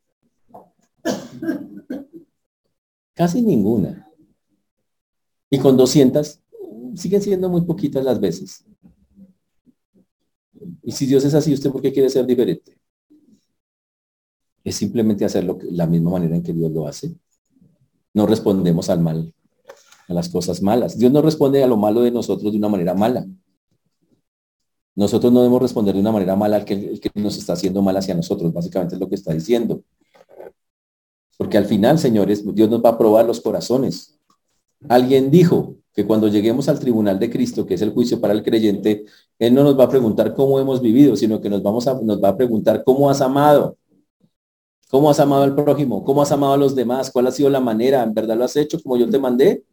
[3.18, 4.08] Casi ninguna.
[5.50, 6.40] Y con 200,
[6.94, 8.64] siguen siendo muy poquitas las veces.
[10.84, 12.78] Y si Dios es así, ¿usted por qué quiere ser diferente?
[14.64, 17.16] Es simplemente hacerlo la misma manera en que Dios lo hace.
[18.14, 19.34] No respondemos al mal
[20.08, 20.96] a las cosas malas.
[20.96, 23.26] Dios no responde a lo malo de nosotros de una manera mala.
[24.94, 27.98] Nosotros no debemos responder de una manera mala al que, que nos está haciendo mal
[27.98, 28.54] hacia nosotros.
[28.54, 29.84] Básicamente es lo que está diciendo.
[31.48, 34.20] Porque al final, señores, Dios nos va a probar los corazones.
[34.90, 38.44] Alguien dijo que cuando lleguemos al tribunal de Cristo, que es el juicio para el
[38.44, 39.06] creyente,
[39.40, 42.22] Él no nos va a preguntar cómo hemos vivido, sino que nos, vamos a, nos
[42.22, 43.78] va a preguntar cómo has amado.
[44.90, 46.04] ¿Cómo has amado al prójimo?
[46.04, 47.10] ¿Cómo has amado a los demás?
[47.12, 48.04] ¿Cuál ha sido la manera?
[48.04, 49.64] ¿En verdad lo has hecho como yo te mandé?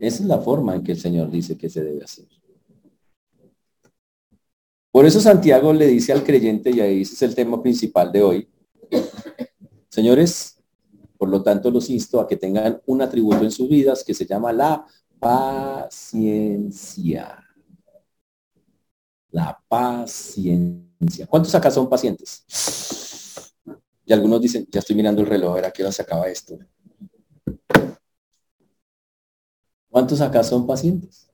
[0.00, 2.26] Esa es la forma en que el Señor dice que se debe hacer.
[4.90, 8.48] Por eso Santiago le dice al creyente, y ahí es el tema principal de hoy,
[9.88, 10.61] señores,
[11.22, 14.26] por lo tanto los insto a que tengan un atributo en sus vidas que se
[14.26, 14.84] llama la
[15.20, 16.28] paciencia.
[19.30, 21.28] La paciencia.
[21.28, 22.44] ¿Cuántos acá son pacientes?
[24.04, 26.26] Y algunos dicen, ya estoy mirando el reloj, a ver a qué hora se acaba
[26.26, 26.58] esto.
[29.88, 31.30] ¿Cuántos acá son pacientes?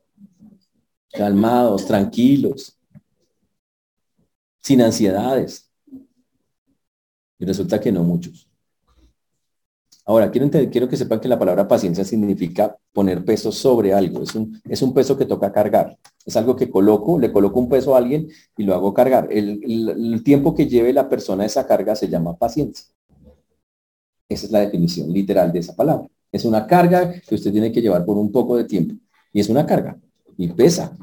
[1.10, 2.78] Calmados, tranquilos,
[4.60, 5.72] sin ansiedades.
[7.38, 8.47] Y resulta que no muchos.
[10.08, 14.22] Ahora, quiero, quiero que sepan que la palabra paciencia significa poner peso sobre algo.
[14.22, 15.98] Es un, es un peso que toca cargar.
[16.24, 19.28] Es algo que coloco, le coloco un peso a alguien y lo hago cargar.
[19.30, 22.86] El, el tiempo que lleve la persona esa carga se llama paciencia.
[24.26, 26.06] Esa es la definición literal de esa palabra.
[26.32, 28.94] Es una carga que usted tiene que llevar por un poco de tiempo.
[29.30, 29.98] Y es una carga.
[30.38, 30.96] Y pesa.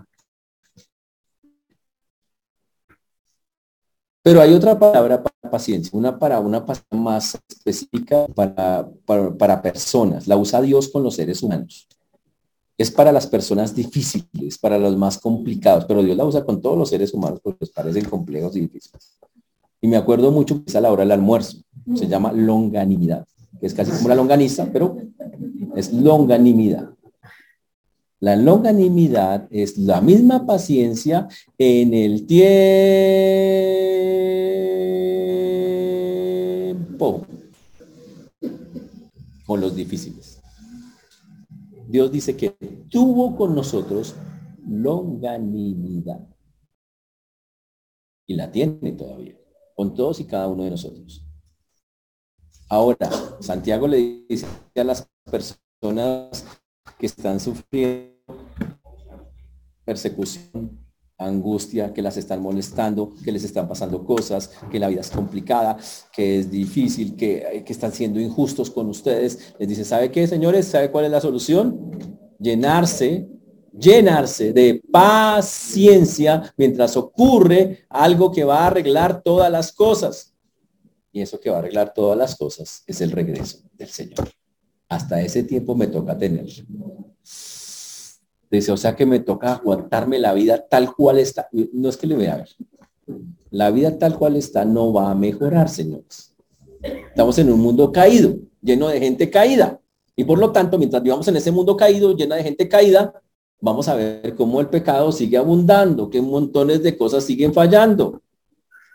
[4.24, 5.22] Pero hay otra palabra
[5.56, 8.90] paciencia, una para una más específica para,
[9.38, 10.28] para, personas.
[10.28, 11.88] La usa Dios con los seres humanos.
[12.78, 16.78] Es para las personas difíciles, para los más complicados, pero Dios la usa con todos
[16.78, 19.18] los seres humanos porque les parecen complejos y difíciles.
[19.80, 21.60] Y me acuerdo mucho que es a la hora del almuerzo.
[21.96, 23.26] Se llama longanimidad,
[23.58, 24.98] que es casi como la longaniza, pero
[25.74, 26.90] es longanimidad.
[28.20, 33.86] La longanimidad es la misma paciencia en el tiempo
[36.98, 37.28] con
[39.62, 40.42] los difíciles.
[41.88, 42.50] Dios dice que
[42.90, 44.16] tuvo con nosotros
[44.68, 46.28] longanimidad.
[48.28, 49.38] Y la tiene todavía,
[49.76, 51.24] con todos y cada uno de nosotros.
[52.68, 53.08] Ahora,
[53.40, 56.44] Santiago le dice a las personas
[56.98, 58.16] que están sufriendo
[59.86, 60.85] persecución,
[61.18, 65.78] angustia, que las están molestando, que les están pasando cosas, que la vida es complicada,
[66.12, 69.56] que es difícil, que, que están siendo injustos con ustedes.
[69.60, 70.68] Les dice, ¿sabe qué, señores?
[70.68, 71.92] ¿Sabe cuál es la solución?
[72.40, 73.28] Llenarse,
[73.72, 80.34] llenarse de paciencia mientras ocurre algo que va a arreglar todas las cosas.
[81.12, 84.30] Y eso que va a arreglar todas las cosas es el regreso del Señor.
[84.90, 86.46] Hasta ese tiempo me toca tener.
[88.50, 91.50] Dice, o sea que me toca aguantarme la vida tal cual está.
[91.74, 92.50] No es que le vea a ver.
[93.52, 96.34] La vida tal cual está no va a mejorar, señores.
[96.82, 99.80] Estamos en un mundo caído, lleno de gente caída.
[100.16, 103.14] Y por lo tanto, mientras vivamos en ese mundo caído, lleno de gente caída,
[103.60, 108.22] vamos a ver cómo el pecado sigue abundando, que montones de cosas siguen fallando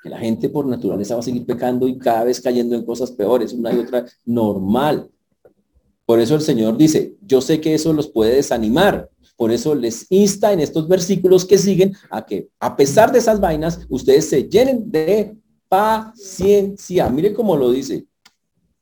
[0.02, 3.10] que la gente por naturaleza va a seguir pecando y cada vez cayendo en cosas
[3.10, 5.08] peores, una y otra, normal.
[6.06, 9.10] Por eso el Señor dice, yo sé que eso los puede desanimar.
[9.40, 13.40] Por eso les insta en estos versículos que siguen a que a pesar de esas
[13.40, 15.34] vainas, ustedes se llenen de
[15.66, 17.08] paciencia.
[17.08, 18.04] Mire cómo lo dice.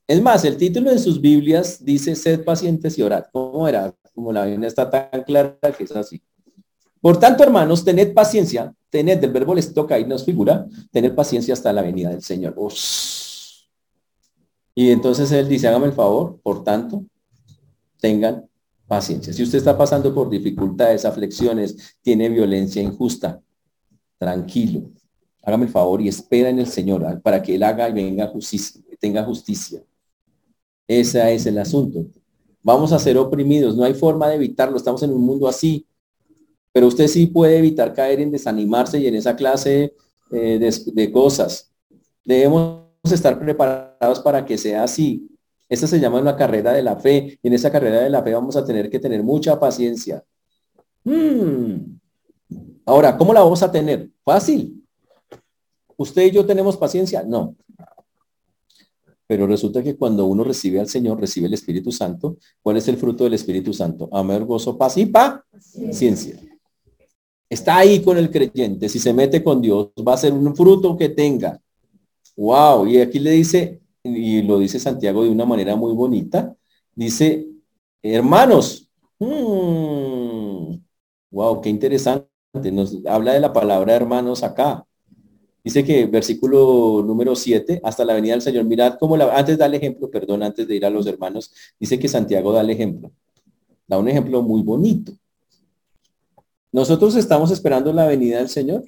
[0.04, 3.26] Es más, el título de sus Biblias dice, sed pacientes y orad.
[3.30, 3.94] ¿Cómo era?
[4.12, 6.20] Como la Biblia está tan clara que es así.
[7.00, 11.54] Por tanto, hermanos, tened paciencia, tened, del verbo les toca y nos figura, tener paciencia
[11.54, 12.56] hasta la venida del Señor.
[14.74, 17.04] Y entonces él dice, hágame el favor, por tanto,
[18.00, 18.47] tengan
[18.88, 19.32] paciencia.
[19.32, 23.40] Si usted está pasando por dificultades, aflicciones, tiene violencia injusta,
[24.18, 24.90] tranquilo,
[25.42, 28.80] hágame el favor y espera en el Señor para que Él haga y venga justicia,
[28.98, 29.82] tenga justicia.
[30.88, 32.06] Ese es el asunto.
[32.62, 35.86] Vamos a ser oprimidos, no hay forma de evitarlo, estamos en un mundo así,
[36.72, 39.94] pero usted sí puede evitar caer en desanimarse y en esa clase
[40.32, 41.70] eh, de cosas.
[42.24, 45.28] Debemos estar preparados para que sea así.
[45.68, 48.32] Esta se llama una carrera de la fe y en esa carrera de la fe
[48.32, 50.24] vamos a tener que tener mucha paciencia.
[51.04, 51.98] Hmm.
[52.86, 54.08] Ahora, ¿cómo la vamos a tener?
[54.24, 54.82] Fácil.
[55.96, 57.22] ¿Usted y yo tenemos paciencia?
[57.22, 57.54] No.
[59.26, 62.96] Pero resulta que cuando uno recibe al Señor, recibe el Espíritu Santo, ¿cuál es el
[62.96, 64.08] fruto del Espíritu Santo?
[64.10, 66.40] Amor, gozo, paz y paciencia.
[67.50, 68.88] Está ahí con el creyente.
[68.88, 71.60] Si se mete con Dios, va a ser un fruto que tenga.
[72.36, 72.86] Wow.
[72.86, 73.80] Y aquí le dice,
[74.16, 76.54] y lo dice Santiago de una manera muy bonita,
[76.94, 77.48] dice,
[78.02, 80.78] hermanos, wow,
[81.30, 82.28] hmm, qué interesante,
[82.72, 84.84] nos habla de la palabra hermanos acá.
[85.62, 89.66] Dice que versículo número 7, hasta la venida del Señor, mirad cómo la, antes da
[89.66, 93.12] el ejemplo, perdón, antes de ir a los hermanos, dice que Santiago da el ejemplo.
[93.86, 95.12] Da un ejemplo muy bonito.
[96.72, 98.84] Nosotros estamos esperando la venida del Señor.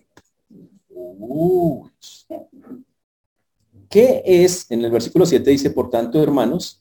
[3.90, 4.70] ¿Qué es?
[4.70, 6.80] En el versículo 7 dice, por tanto, hermanos,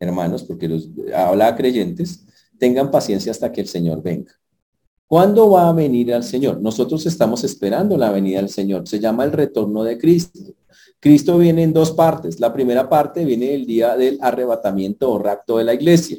[0.00, 2.24] hermanos, porque los habla a creyentes,
[2.58, 4.32] tengan paciencia hasta que el Señor venga.
[5.06, 6.62] ¿Cuándo va a venir al Señor?
[6.62, 8.88] Nosotros estamos esperando la venida del Señor.
[8.88, 10.40] Se llama el retorno de Cristo.
[10.98, 12.40] Cristo viene en dos partes.
[12.40, 16.18] La primera parte viene el día del arrebatamiento o rapto de la iglesia.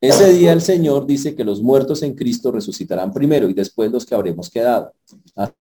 [0.00, 4.06] Ese día el Señor dice que los muertos en Cristo resucitarán primero y después los
[4.06, 4.92] que habremos quedado.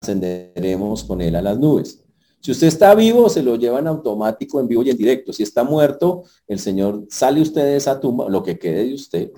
[0.02, 2.04] Ascenderemos con él a las nubes.
[2.41, 5.34] Si usted está vivo, se lo llevan automático en vivo y en directo.
[5.34, 9.32] Si está muerto, el Señor sale usted de esa tumba, lo que quede de usted.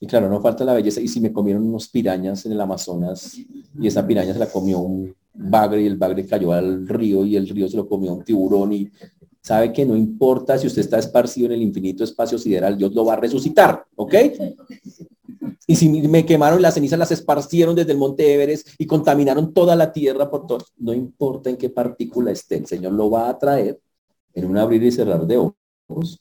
[0.00, 1.00] Y claro, no falta la belleza.
[1.00, 4.78] Y si me comieron unos pirañas en el Amazonas y esa piraña se la comió
[4.78, 8.24] un bagre y el bagre cayó al río y el río se lo comió un
[8.24, 8.90] tiburón y
[9.40, 13.04] sabe que no importa si usted está esparcido en el infinito espacio sideral, Dios lo
[13.04, 14.14] va a resucitar, ¿ok?
[15.66, 19.74] Y si me quemaron las cenizas, las esparcieron desde el monte Everest y contaminaron toda
[19.74, 20.64] la tierra por todo.
[20.76, 23.80] No importa en qué partícula esté, el Señor lo va a traer
[24.32, 26.20] en un abrir y cerrar de ojos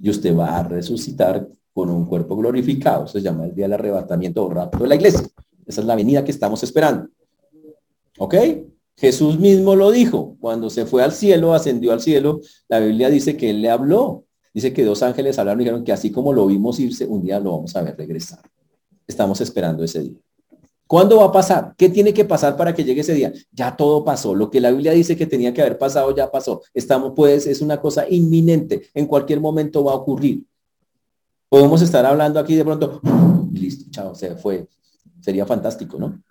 [0.00, 3.06] y usted va a resucitar con un cuerpo glorificado.
[3.06, 5.22] Se llama el día del arrebatamiento o rapto de la iglesia.
[5.66, 7.08] Esa es la venida que estamos esperando.
[8.18, 8.34] ¿Ok?
[8.96, 10.36] Jesús mismo lo dijo.
[10.40, 14.24] Cuando se fue al cielo, ascendió al cielo, la Biblia dice que él le habló
[14.54, 17.38] Dice que dos ángeles hablaron y dijeron que así como lo vimos irse, un día
[17.40, 18.40] lo vamos a ver regresar.
[19.06, 20.18] Estamos esperando ese día.
[20.88, 21.74] ¿Cuándo va a pasar?
[21.76, 23.30] ¿Qué tiene que pasar para que llegue ese día?
[23.52, 24.34] Ya todo pasó.
[24.34, 26.62] Lo que la Biblia dice que tenía que haber pasado ya pasó.
[26.72, 28.88] Estamos, pues, es una cosa inminente.
[28.94, 30.44] En cualquier momento va a ocurrir.
[31.50, 33.02] Podemos estar hablando aquí de pronto,
[33.52, 34.66] listo, chao, se fue.
[35.20, 36.22] Sería fantástico, ¿no?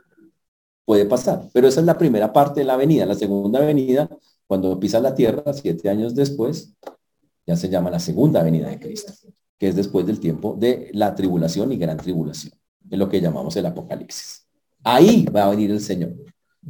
[0.86, 1.48] Puede pasar.
[1.54, 3.06] Pero esa es la primera parte de la avenida.
[3.06, 4.10] La segunda avenida,
[4.48, 6.74] cuando pisa la tierra, siete años después,
[7.48, 9.14] ya se llama la segunda venida de Cristo,
[9.58, 12.54] que es después del tiempo de la tribulación y gran tribulación,
[12.90, 14.46] es lo que llamamos el Apocalipsis.
[14.84, 16.14] Ahí va a venir el Señor.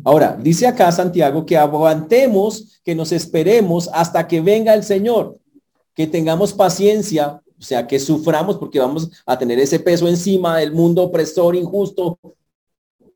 [0.05, 5.39] Ahora, dice acá Santiago que aguantemos, que nos esperemos hasta que venga el Señor,
[5.95, 10.71] que tengamos paciencia, o sea, que suframos porque vamos a tener ese peso encima del
[10.71, 12.19] mundo opresor, injusto,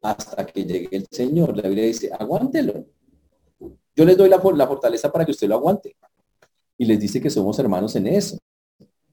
[0.02, 1.56] hasta que llegue el Señor.
[1.56, 2.86] La Biblia dice, aguántelo.
[3.96, 5.96] Yo les doy la, la fortaleza para que usted lo aguante
[6.82, 8.40] y les dice que somos hermanos en eso.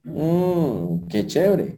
[0.01, 1.77] Mm, qué chévere.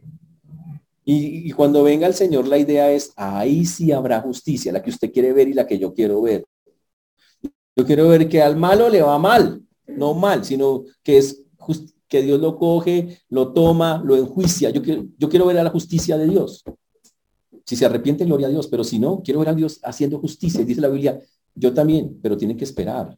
[1.04, 5.12] Y, cuando venga el Señor, la idea es, ahí sí habrá justicia, la que usted
[5.12, 6.46] quiere ver y la que yo quiero ver.
[7.76, 11.42] Yo quiero ver que al malo le va mal, no mal, sino que es
[12.08, 14.70] que Dios lo coge, lo toma, lo enjuicia.
[14.70, 16.64] Yo quiero, yo quiero ver a la justicia de Dios.
[17.66, 20.64] Si se arrepiente, gloria a Dios, pero si no, quiero ver a Dios haciendo justicia.
[20.64, 21.20] Dice la Biblia,
[21.54, 23.14] yo también, pero tienen que esperar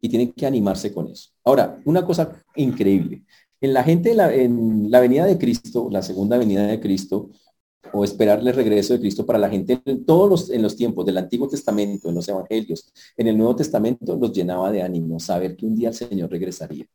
[0.00, 1.30] y tienen que animarse con eso.
[1.44, 3.24] Ahora, una cosa increíble.
[3.60, 7.30] En la gente, en la venida de Cristo, la segunda venida de Cristo,
[7.92, 11.04] o esperarle el regreso de Cristo para la gente en todos los, en los tiempos
[11.06, 15.56] del Antiguo Testamento, en los Evangelios, en el Nuevo Testamento, los llenaba de ánimo, saber
[15.56, 16.86] que un día el Señor regresaría.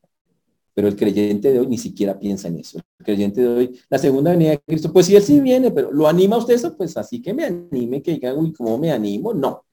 [0.73, 2.79] Pero el creyente de hoy ni siquiera piensa en eso.
[2.99, 5.91] El creyente de hoy, la segunda venida de Cristo, pues si él sí viene, pero
[5.91, 6.75] ¿lo anima usted eso?
[6.75, 9.33] Pues así que me anime, que diga, uy, ¿cómo me animo?
[9.33, 9.63] No.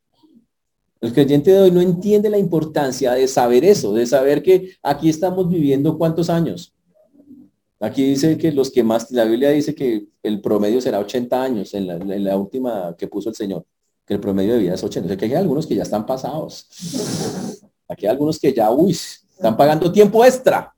[1.02, 5.08] El creyente de hoy no entiende la importancia de saber eso, de saber que aquí
[5.08, 6.72] estamos viviendo cuántos años.
[7.80, 11.74] Aquí dice que los que más, la Biblia dice que el promedio será 80 años
[11.74, 11.88] en
[12.24, 13.66] la, última que puso el Señor,
[14.06, 15.06] que el promedio de vida es 80.
[15.06, 16.68] O sea que hay algunos que ya están pasados.
[17.88, 20.72] Aquí hay algunos que ya, uy, están pagando tiempo extra.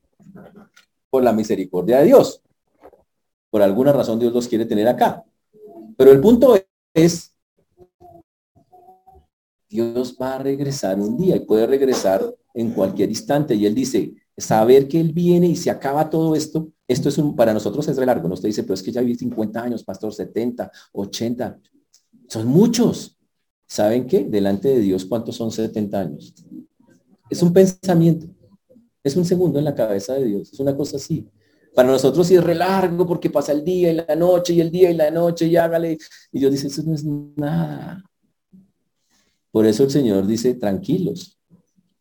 [1.11, 2.41] por la misericordia de Dios.
[3.51, 5.23] Por alguna razón Dios los quiere tener acá.
[5.99, 6.59] Pero el punto
[6.95, 7.34] es,
[9.75, 13.57] Dios va a regresar un día y puede regresar en cualquier instante.
[13.57, 17.35] Y Él dice, saber que Él viene y se acaba todo esto, esto es un,
[17.35, 18.33] para nosotros es re largo.
[18.33, 21.59] Usted dice, pero es que ya viví 50 años, pastor, 70, 80.
[22.29, 23.19] Son muchos.
[23.67, 24.23] ¿Saben qué?
[24.23, 26.33] Delante de Dios, ¿cuántos son 70 años?
[27.29, 28.29] Es un pensamiento.
[29.03, 30.53] Es un segundo en la cabeza de Dios.
[30.53, 31.29] Es una cosa así.
[31.75, 34.71] Para nosotros sí es re largo porque pasa el día y la noche y el
[34.71, 35.99] día y la noche y hágale.
[36.31, 38.05] Y Dios dice, eso no es nada.
[39.55, 41.39] Por eso el Señor dice, tranquilos.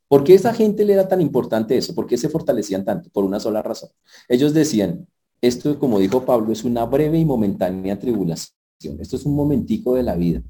[0.08, 1.94] ¿Por qué esa gente le era tan importante eso?
[1.94, 3.12] ¿Por qué se fortalecían tanto?
[3.12, 3.92] Por una sola razón.
[4.28, 5.06] Ellos decían,
[5.40, 8.56] esto, como dijo Pablo, es una breve y momentánea tribulación.
[9.00, 10.42] Esto es un momentico de la vida.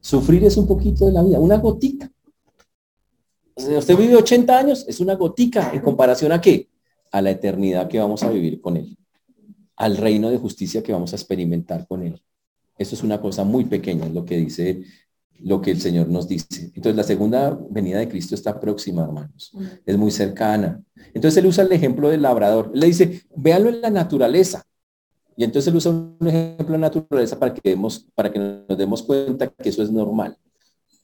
[0.00, 2.08] Sufrir es un poquito de la vida, una gotica.
[3.56, 6.68] Usted vive 80 años, es una gotica en comparación a qué?
[7.10, 8.96] A la eternidad que vamos a vivir con Él,
[9.74, 12.22] al reino de justicia que vamos a experimentar con Él.
[12.78, 14.84] Eso es una cosa muy pequeña, es lo que dice,
[15.42, 16.70] lo que el Señor nos dice.
[16.74, 19.52] Entonces la segunda venida de Cristo está próxima, hermanos.
[19.86, 20.82] Es muy cercana.
[21.14, 22.70] Entonces él usa el ejemplo del labrador.
[22.74, 24.64] le dice, véanlo en la naturaleza.
[25.36, 27.78] Y entonces él usa un ejemplo de naturaleza para que,
[28.14, 30.36] para que nos demos cuenta que eso es normal.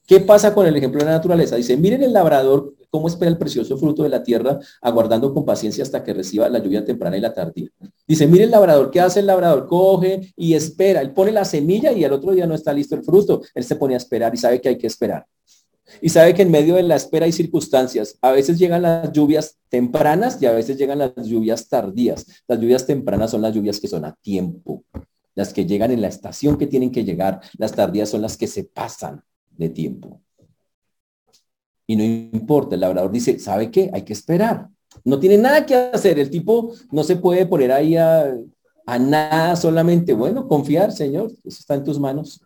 [0.07, 1.57] ¿Qué pasa con el ejemplo de la naturaleza?
[1.57, 5.83] Dice, miren el labrador cómo espera el precioso fruto de la tierra, aguardando con paciencia
[5.83, 7.71] hasta que reciba la lluvia temprana y la tardía.
[8.07, 9.67] Dice, miren el labrador, ¿qué hace el labrador?
[9.67, 11.01] Coge y espera.
[11.01, 13.43] Él pone la semilla y al otro día no está listo el fruto.
[13.55, 15.27] Él se pone a esperar y sabe que hay que esperar.
[16.01, 18.17] Y sabe que en medio de la espera hay circunstancias.
[18.21, 22.27] A veces llegan las lluvias tempranas y a veces llegan las lluvias tardías.
[22.47, 24.85] Las lluvias tempranas son las lluvias que son a tiempo,
[25.35, 27.41] las que llegan en la estación que tienen que llegar.
[27.59, 30.21] Las tardías son las que se pasan de tiempo.
[31.89, 33.91] Y no importa, el labrador dice, ¿sabe qué?
[33.93, 34.69] Hay que esperar.
[35.05, 36.19] No tiene nada que hacer.
[36.19, 38.37] El tipo no se puede poner ahí a,
[38.99, 40.13] nada solamente.
[40.13, 42.43] Bueno, confiar, Señor, eso está en tus manos.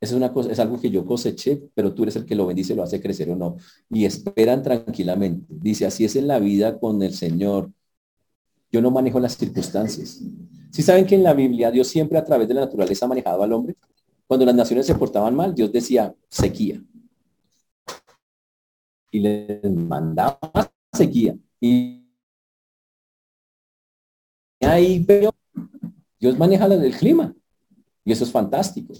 [0.00, 2.74] Es una cosa, es algo que yo coseché, pero tú eres el que lo bendice,
[2.74, 3.56] lo hace crecer o no.
[3.88, 5.46] Y esperan tranquilamente.
[5.48, 7.70] Dice, así es en la vida con el Señor.
[8.72, 10.20] Yo no manejo las circunstancias.
[10.72, 13.42] Si saben que en la Biblia Dios siempre a través de la naturaleza ha manejado
[13.42, 13.76] al hombre,
[14.26, 16.82] cuando las naciones se portaban mal, Dios decía sequía.
[19.10, 20.38] Y les mandaba
[20.90, 21.36] sequía.
[21.62, 22.04] Y
[24.60, 25.06] ahí
[26.18, 27.34] Dios maneja el clima.
[28.04, 28.94] Y eso es fantástico.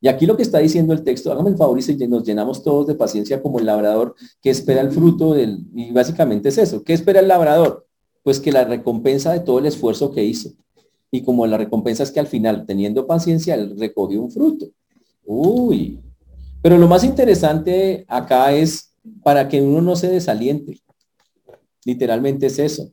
[0.00, 2.86] Y aquí lo que está diciendo el texto, hágame el favor y nos llenamos todos
[2.86, 5.66] de paciencia como el labrador que espera el fruto del...
[5.74, 6.82] Y básicamente es eso.
[6.82, 7.86] ¿Qué espera el labrador?
[8.22, 10.52] Pues que la recompensa de todo el esfuerzo que hizo
[11.10, 14.68] y como la recompensa es que al final, teniendo paciencia, él recogió un fruto.
[15.26, 16.00] Uy.
[16.62, 20.80] Pero lo más interesante acá es para que uno no se desaliente.
[21.84, 22.90] Literalmente es eso.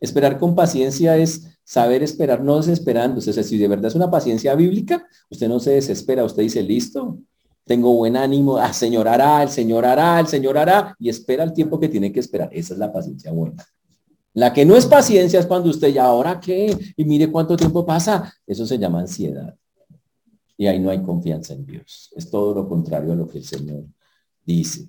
[0.00, 3.30] Esperar con paciencia es saber esperar, no desesperándose.
[3.30, 7.18] O si de verdad es una paciencia bíblica, usted no se desespera, usted dice, listo,
[7.64, 11.52] tengo buen ánimo, ah, Señor hará, el Señor hará, el Señor hará, y espera el
[11.52, 12.48] tiempo que tiene que esperar.
[12.52, 13.64] Esa es la paciencia buena.
[14.32, 16.76] La que no es paciencia es cuando usted ya, ¿ahora qué?
[16.96, 18.32] Y mire cuánto tiempo pasa.
[18.46, 19.56] Eso se llama ansiedad.
[20.56, 22.10] Y ahí no hay confianza en Dios.
[22.14, 23.84] Es todo lo contrario a lo que el Señor
[24.44, 24.88] dice.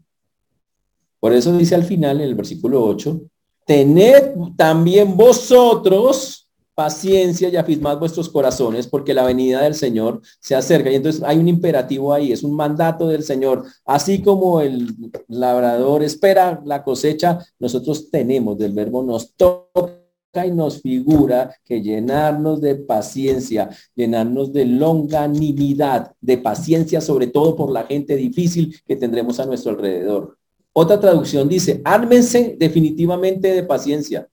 [1.19, 3.21] Por eso dice al final en el versículo 8,
[3.65, 6.41] tened también vosotros
[6.73, 10.89] paciencia y afirmad vuestros corazones porque la venida del Señor se acerca.
[10.89, 13.65] Y entonces hay un imperativo ahí, es un mandato del Señor.
[13.85, 14.95] Así como el
[15.27, 20.01] labrador espera la cosecha, nosotros tenemos del verbo nos toca
[20.45, 27.69] y nos figura que llenarnos de paciencia, llenarnos de longanimidad, de paciencia sobre todo por
[27.69, 30.37] la gente difícil que tendremos a nuestro alrededor.
[30.73, 34.27] Otra traducción dice, ármense definitivamente de paciencia.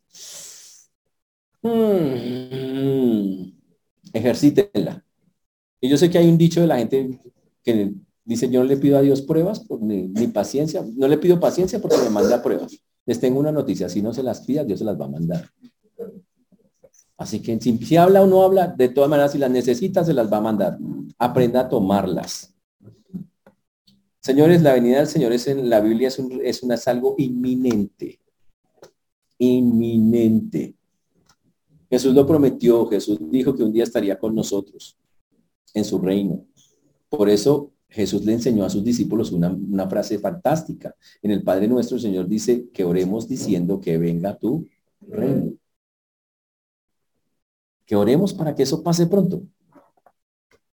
[1.62, 3.52] Hmm.
[4.12, 5.04] Ejercítenla.
[5.80, 7.20] Y yo sé que hay un dicho de la gente
[7.62, 7.92] que
[8.24, 11.98] dice, yo no le pido a Dios pruebas ni, paciencia, no le pido paciencia porque
[11.98, 12.78] me manda pruebas.
[13.06, 15.50] Les tengo una noticia, si no se las pida, Dios se las va a mandar.
[17.16, 20.32] Así que si, habla o no habla, de todas maneras, si las necesita, se las
[20.32, 20.78] va a mandar.
[21.18, 22.54] Aprenda a tomarlas.
[24.28, 28.20] Señores, la venida del Señor es en la Biblia es, un, es, una, es inminente.
[29.38, 30.74] Inminente.
[31.88, 34.98] Jesús lo prometió, Jesús dijo que un día estaría con nosotros
[35.72, 36.44] en su reino.
[37.08, 40.94] Por eso Jesús le enseñó a sus discípulos una, frase fantástica.
[41.22, 44.68] En el Padre nuestro, el Señor dice que oremos diciendo que venga tu
[45.00, 45.54] reino.
[47.86, 49.40] Que oremos para que eso pase pronto.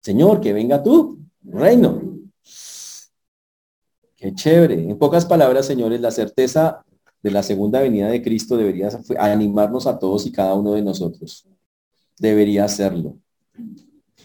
[0.04, 2.09] Señor, que venga tu reino.
[4.20, 4.90] Qué chévere.
[4.90, 6.84] En pocas palabras, señores, la certeza
[7.24, 11.48] de la segunda venida de Cristo debería animarnos a todos y cada uno de nosotros.
[12.18, 13.16] Debería hacerlo.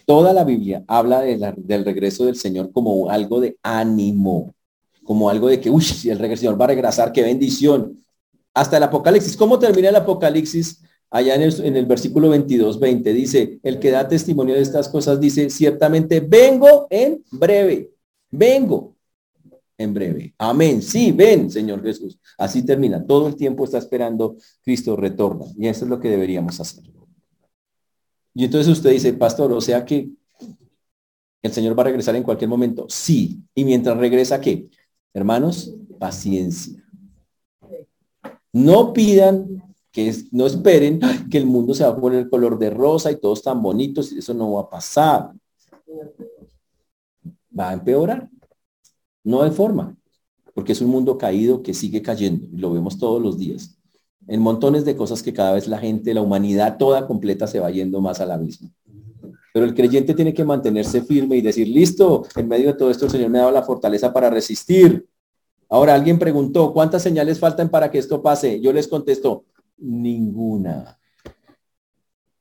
[0.05, 4.53] Toda la Biblia habla del regreso del Señor como algo de ánimo,
[5.05, 7.97] como algo de que, uy, si el Señor va a regresar, qué bendición.
[8.53, 9.37] Hasta el Apocalipsis.
[9.37, 10.81] ¿Cómo termina el Apocalipsis?
[11.09, 14.89] Allá en el, en el versículo 22, 20 dice, el que da testimonio de estas
[14.89, 17.91] cosas dice, ciertamente vengo en breve,
[18.29, 18.94] vengo
[19.77, 20.33] en breve.
[20.37, 20.81] Amén.
[20.81, 22.19] Sí, ven, Señor Jesús.
[22.37, 23.05] Así termina.
[23.05, 25.45] Todo el tiempo está esperando Cristo retorna.
[25.57, 26.83] Y eso es lo que deberíamos hacer.
[28.33, 30.09] Y entonces usted dice, pastor, o sea que
[31.41, 32.85] el Señor va a regresar en cualquier momento.
[32.89, 33.41] Sí.
[33.53, 34.67] Y mientras regresa, ¿qué?
[35.13, 36.83] Hermanos, paciencia.
[38.51, 40.99] No pidan que no esperen
[41.29, 44.11] que el mundo se va a poner el color de rosa y todos tan bonitos.
[44.11, 45.31] Eso no va a pasar.
[47.57, 48.29] Va a empeorar.
[49.25, 49.97] No hay forma,
[50.53, 53.77] porque es un mundo caído que sigue cayendo y lo vemos todos los días.
[54.27, 57.71] En montones de cosas que cada vez la gente, la humanidad toda completa se va
[57.71, 58.69] yendo más al abismo.
[59.51, 63.05] Pero el creyente tiene que mantenerse firme y decir, listo, en medio de todo esto
[63.05, 65.07] el Señor me ha dado la fortaleza para resistir.
[65.69, 68.61] Ahora alguien preguntó, ¿cuántas señales faltan para que esto pase?
[68.61, 69.45] Yo les contesto,
[69.77, 70.99] ninguna.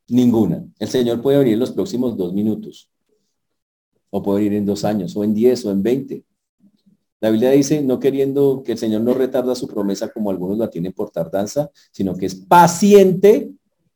[0.08, 0.66] Ninguna.
[0.78, 2.90] El Señor puede venir en los próximos dos minutos.
[4.10, 6.24] O puede venir en dos años, o en diez, o en veinte.
[7.24, 10.68] La Biblia dice, no queriendo que el Señor no retarda su promesa como algunos la
[10.68, 13.50] tienen por tardanza, sino que es paciente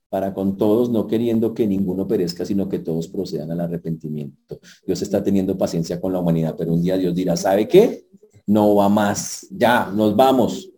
[0.09, 4.59] para con todos, no queriendo que ninguno perezca, sino que todos procedan al arrepentimiento.
[4.87, 8.07] Dios está teniendo paciencia con la humanidad, pero un día Dios dirá, ¿sabe qué?
[8.47, 10.71] No va más, ya, nos vamos.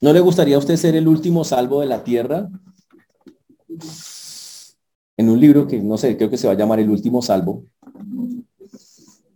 [0.00, 2.48] ¿No le gustaría a usted ser el último salvo de la tierra?
[5.18, 7.66] En un libro que no sé, creo que se va a llamar El último salvo.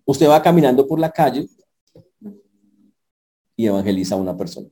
[0.07, 1.47] Usted va caminando por la calle
[3.57, 4.69] y evangeliza a una persona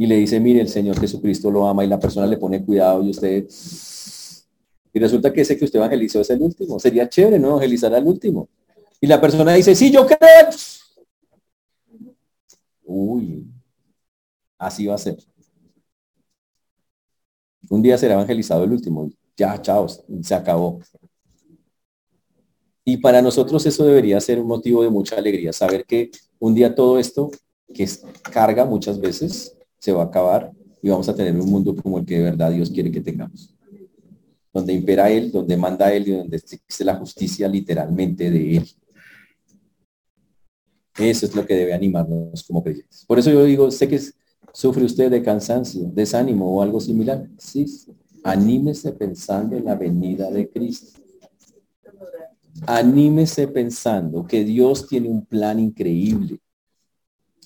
[0.00, 3.02] y le dice, mire, el Señor Jesucristo lo ama y la persona le pone cuidado
[3.04, 3.46] y usted...
[4.94, 6.78] Y resulta que ese que usted evangelizó es el último.
[6.80, 7.48] Sería chévere, ¿no?
[7.48, 8.48] Evangelizar al último.
[8.98, 10.48] Y la persona dice, sí, yo creo.
[12.82, 13.44] Uy,
[14.56, 15.18] así va a ser.
[17.68, 19.10] Un día será evangelizado el último.
[19.36, 20.80] Ya, chao, se acabó.
[22.86, 26.10] Y para nosotros eso debería ser un motivo de mucha alegría, saber que
[26.40, 27.30] un día todo esto,
[27.72, 30.50] que es carga muchas veces, se va a acabar
[30.82, 33.54] y vamos a tener un mundo como el que de verdad Dios quiere que tengamos.
[34.52, 38.68] Donde impera Él, donde manda Él y donde existe la justicia literalmente de Él.
[40.98, 43.04] Eso es lo que debe animarnos como creyentes.
[43.06, 44.00] Por eso yo digo, sé que
[44.52, 47.28] sufre usted de cansancio, desánimo o algo similar.
[47.38, 47.66] Sí,
[48.24, 51.00] anímese pensando en la venida de Cristo.
[52.66, 56.40] Anímese pensando que Dios tiene un plan increíble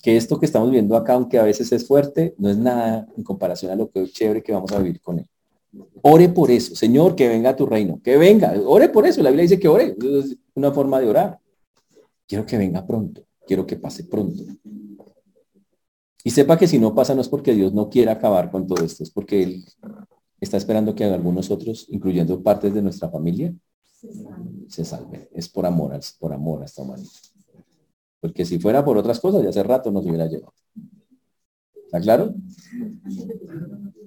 [0.05, 3.23] que esto que estamos viendo acá, aunque a veces es fuerte, no es nada en
[3.23, 5.25] comparación a lo que es chévere que vamos a vivir con él.
[6.03, 9.41] Ore por eso, Señor, que venga tu reino, que venga, ore por eso, la Biblia
[9.41, 11.39] dice que ore, es una forma de orar.
[12.27, 14.43] Quiero que venga pronto, quiero que pase pronto.
[16.23, 18.85] Y sepa que si no pasa no es porque Dios no quiera acabar con todo
[18.85, 19.65] esto, es porque Él
[20.39, 23.51] está esperando que algunos otros, incluyendo partes de nuestra familia,
[24.67, 25.27] se salven.
[25.31, 27.09] Es por amor, es por amor a esta humanidad.
[28.19, 30.53] Porque si fuera por otras cosas, ya hace rato nos hubiera llevado.
[31.85, 32.33] ¿Está claro?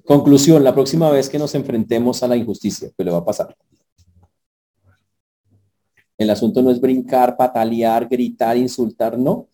[0.04, 3.56] Conclusión, la próxima vez que nos enfrentemos a la injusticia, ¿qué le va a pasar?
[6.16, 9.46] El asunto no es brincar, patalear, gritar, insultar, no.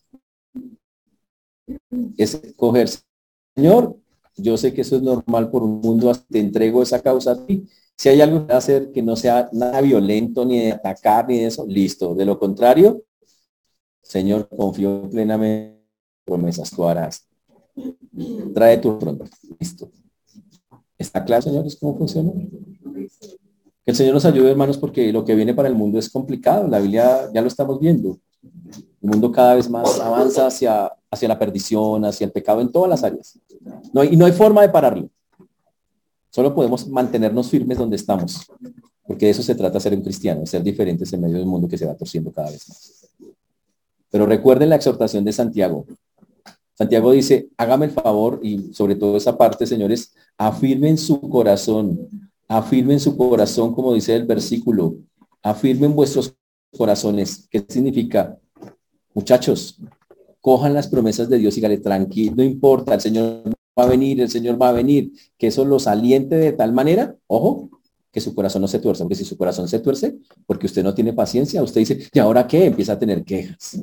[2.17, 3.01] Es cogerse.
[3.55, 3.97] Señor,
[4.37, 7.69] yo sé que eso es normal por un mundo, te entrego esa causa a ti.
[7.97, 11.47] Si hay algo que hacer que no sea nada violento, ni de atacar, ni de
[11.47, 12.15] eso, listo.
[12.15, 13.03] De lo contrario,
[14.03, 17.27] Señor, confío plenamente en promesas, tú harás.
[18.55, 19.25] Trae tu pronto.
[19.59, 19.91] Listo.
[20.99, 22.33] ¿Está claro, señores, cómo funciona?
[22.33, 26.69] Que el Señor nos ayude, hermanos, porque lo que viene para el mundo es complicado.
[26.69, 28.19] La Biblia ya lo estamos viendo.
[28.43, 32.89] El mundo cada vez más avanza hacia, hacia la perdición, hacia el pecado en todas
[32.89, 33.39] las áreas.
[33.93, 35.09] No y no hay forma de pararlo.
[36.35, 38.45] Solo podemos mantenernos firmes donde estamos,
[39.07, 41.79] porque de eso se trata ser un cristiano, ser diferentes en medio del mundo que
[41.79, 43.09] se va torciendo cada vez más.
[44.11, 45.87] Pero recuerden la exhortación de Santiago.
[46.77, 52.09] Santiago dice, hágame el favor y sobre todo esa parte, señores, afirmen su corazón,
[52.49, 54.97] afirmen su corazón, como dice el versículo,
[55.41, 56.35] afirmen vuestros
[56.77, 57.47] corazones.
[57.49, 58.37] ¿Qué significa?
[59.15, 59.79] Muchachos,
[60.41, 64.21] cojan las promesas de Dios y díganle, tranquilo, no importa, el Señor va a venir,
[64.21, 67.71] el Señor va a venir, que eso los aliente de tal manera, ojo,
[68.13, 70.17] que su corazón no se tuerce, porque si su corazón se tuerce,
[70.47, 72.67] porque usted no tiene paciencia, usted dice, ¿y ahora qué?
[72.67, 73.81] Empieza a tener quejas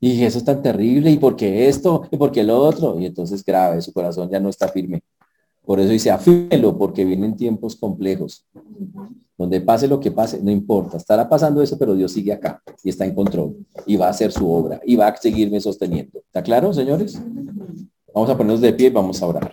[0.00, 3.80] Y eso es tan terrible, y porque esto, y porque lo otro, y entonces grave,
[3.80, 5.02] su corazón ya no está firme.
[5.64, 8.44] Por eso dice, afírmelo, porque vienen tiempos complejos.
[9.38, 10.96] Donde pase lo que pase, no importa.
[10.96, 13.56] Estará pasando eso, pero Dios sigue acá y está en control.
[13.86, 16.18] Y va a hacer su obra y va a seguirme sosteniendo.
[16.18, 17.18] ¿Está claro, señores?
[18.14, 19.52] Vamos a ponernos de pie y vamos a orar.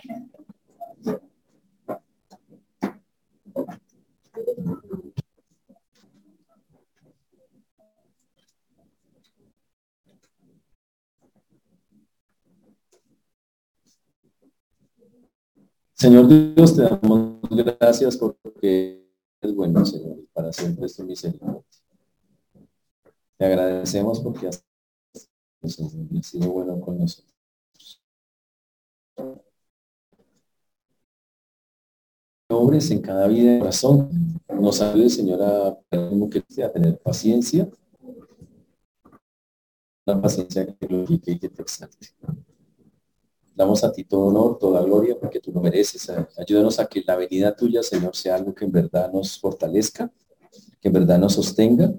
[15.94, 19.08] Señor Dios, te damos gracias porque
[19.40, 21.64] es bueno, Señor, para siempre es tu misericordia.
[23.36, 24.64] Te agradecemos porque has,
[26.22, 27.31] sido bueno con nosotros.
[32.48, 34.10] Obres en cada vida y corazón.
[34.48, 35.78] Nos ayude, Señor, a,
[36.72, 37.68] tener paciencia.
[40.04, 42.08] La paciencia que glorifique y que te exalte.
[43.54, 46.10] Damos a ti todo honor, toda gloria, porque tú lo mereces.
[46.36, 50.10] Ayúdanos a que la venida tuya, Señor, sea algo que en verdad nos fortalezca,
[50.80, 51.92] que en verdad nos sostenga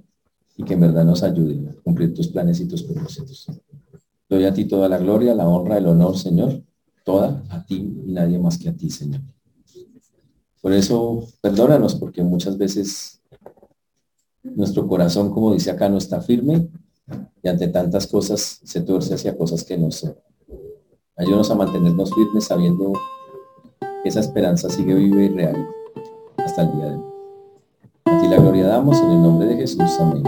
[0.57, 3.47] y que en verdad nos ayude a cumplir tus planes y tus propósitos.
[4.29, 6.61] Doy a ti toda la gloria, la honra, el honor, Señor,
[7.03, 7.75] toda a ti
[8.05, 9.21] y nadie más que a ti, Señor.
[10.61, 13.21] Por eso, perdónanos, porque muchas veces
[14.43, 16.69] nuestro corazón, como dice acá, no está firme
[17.41, 20.15] y ante tantas cosas se tuerce hacia cosas que no son.
[21.15, 22.93] Ayúdanos a mantenernos firmes sabiendo
[24.01, 25.67] que esa esperanza sigue viva y real
[26.37, 27.03] hasta el día de hoy.
[28.05, 29.99] A ti la gloria damos en el nombre de Jesús.
[29.99, 30.23] Amén.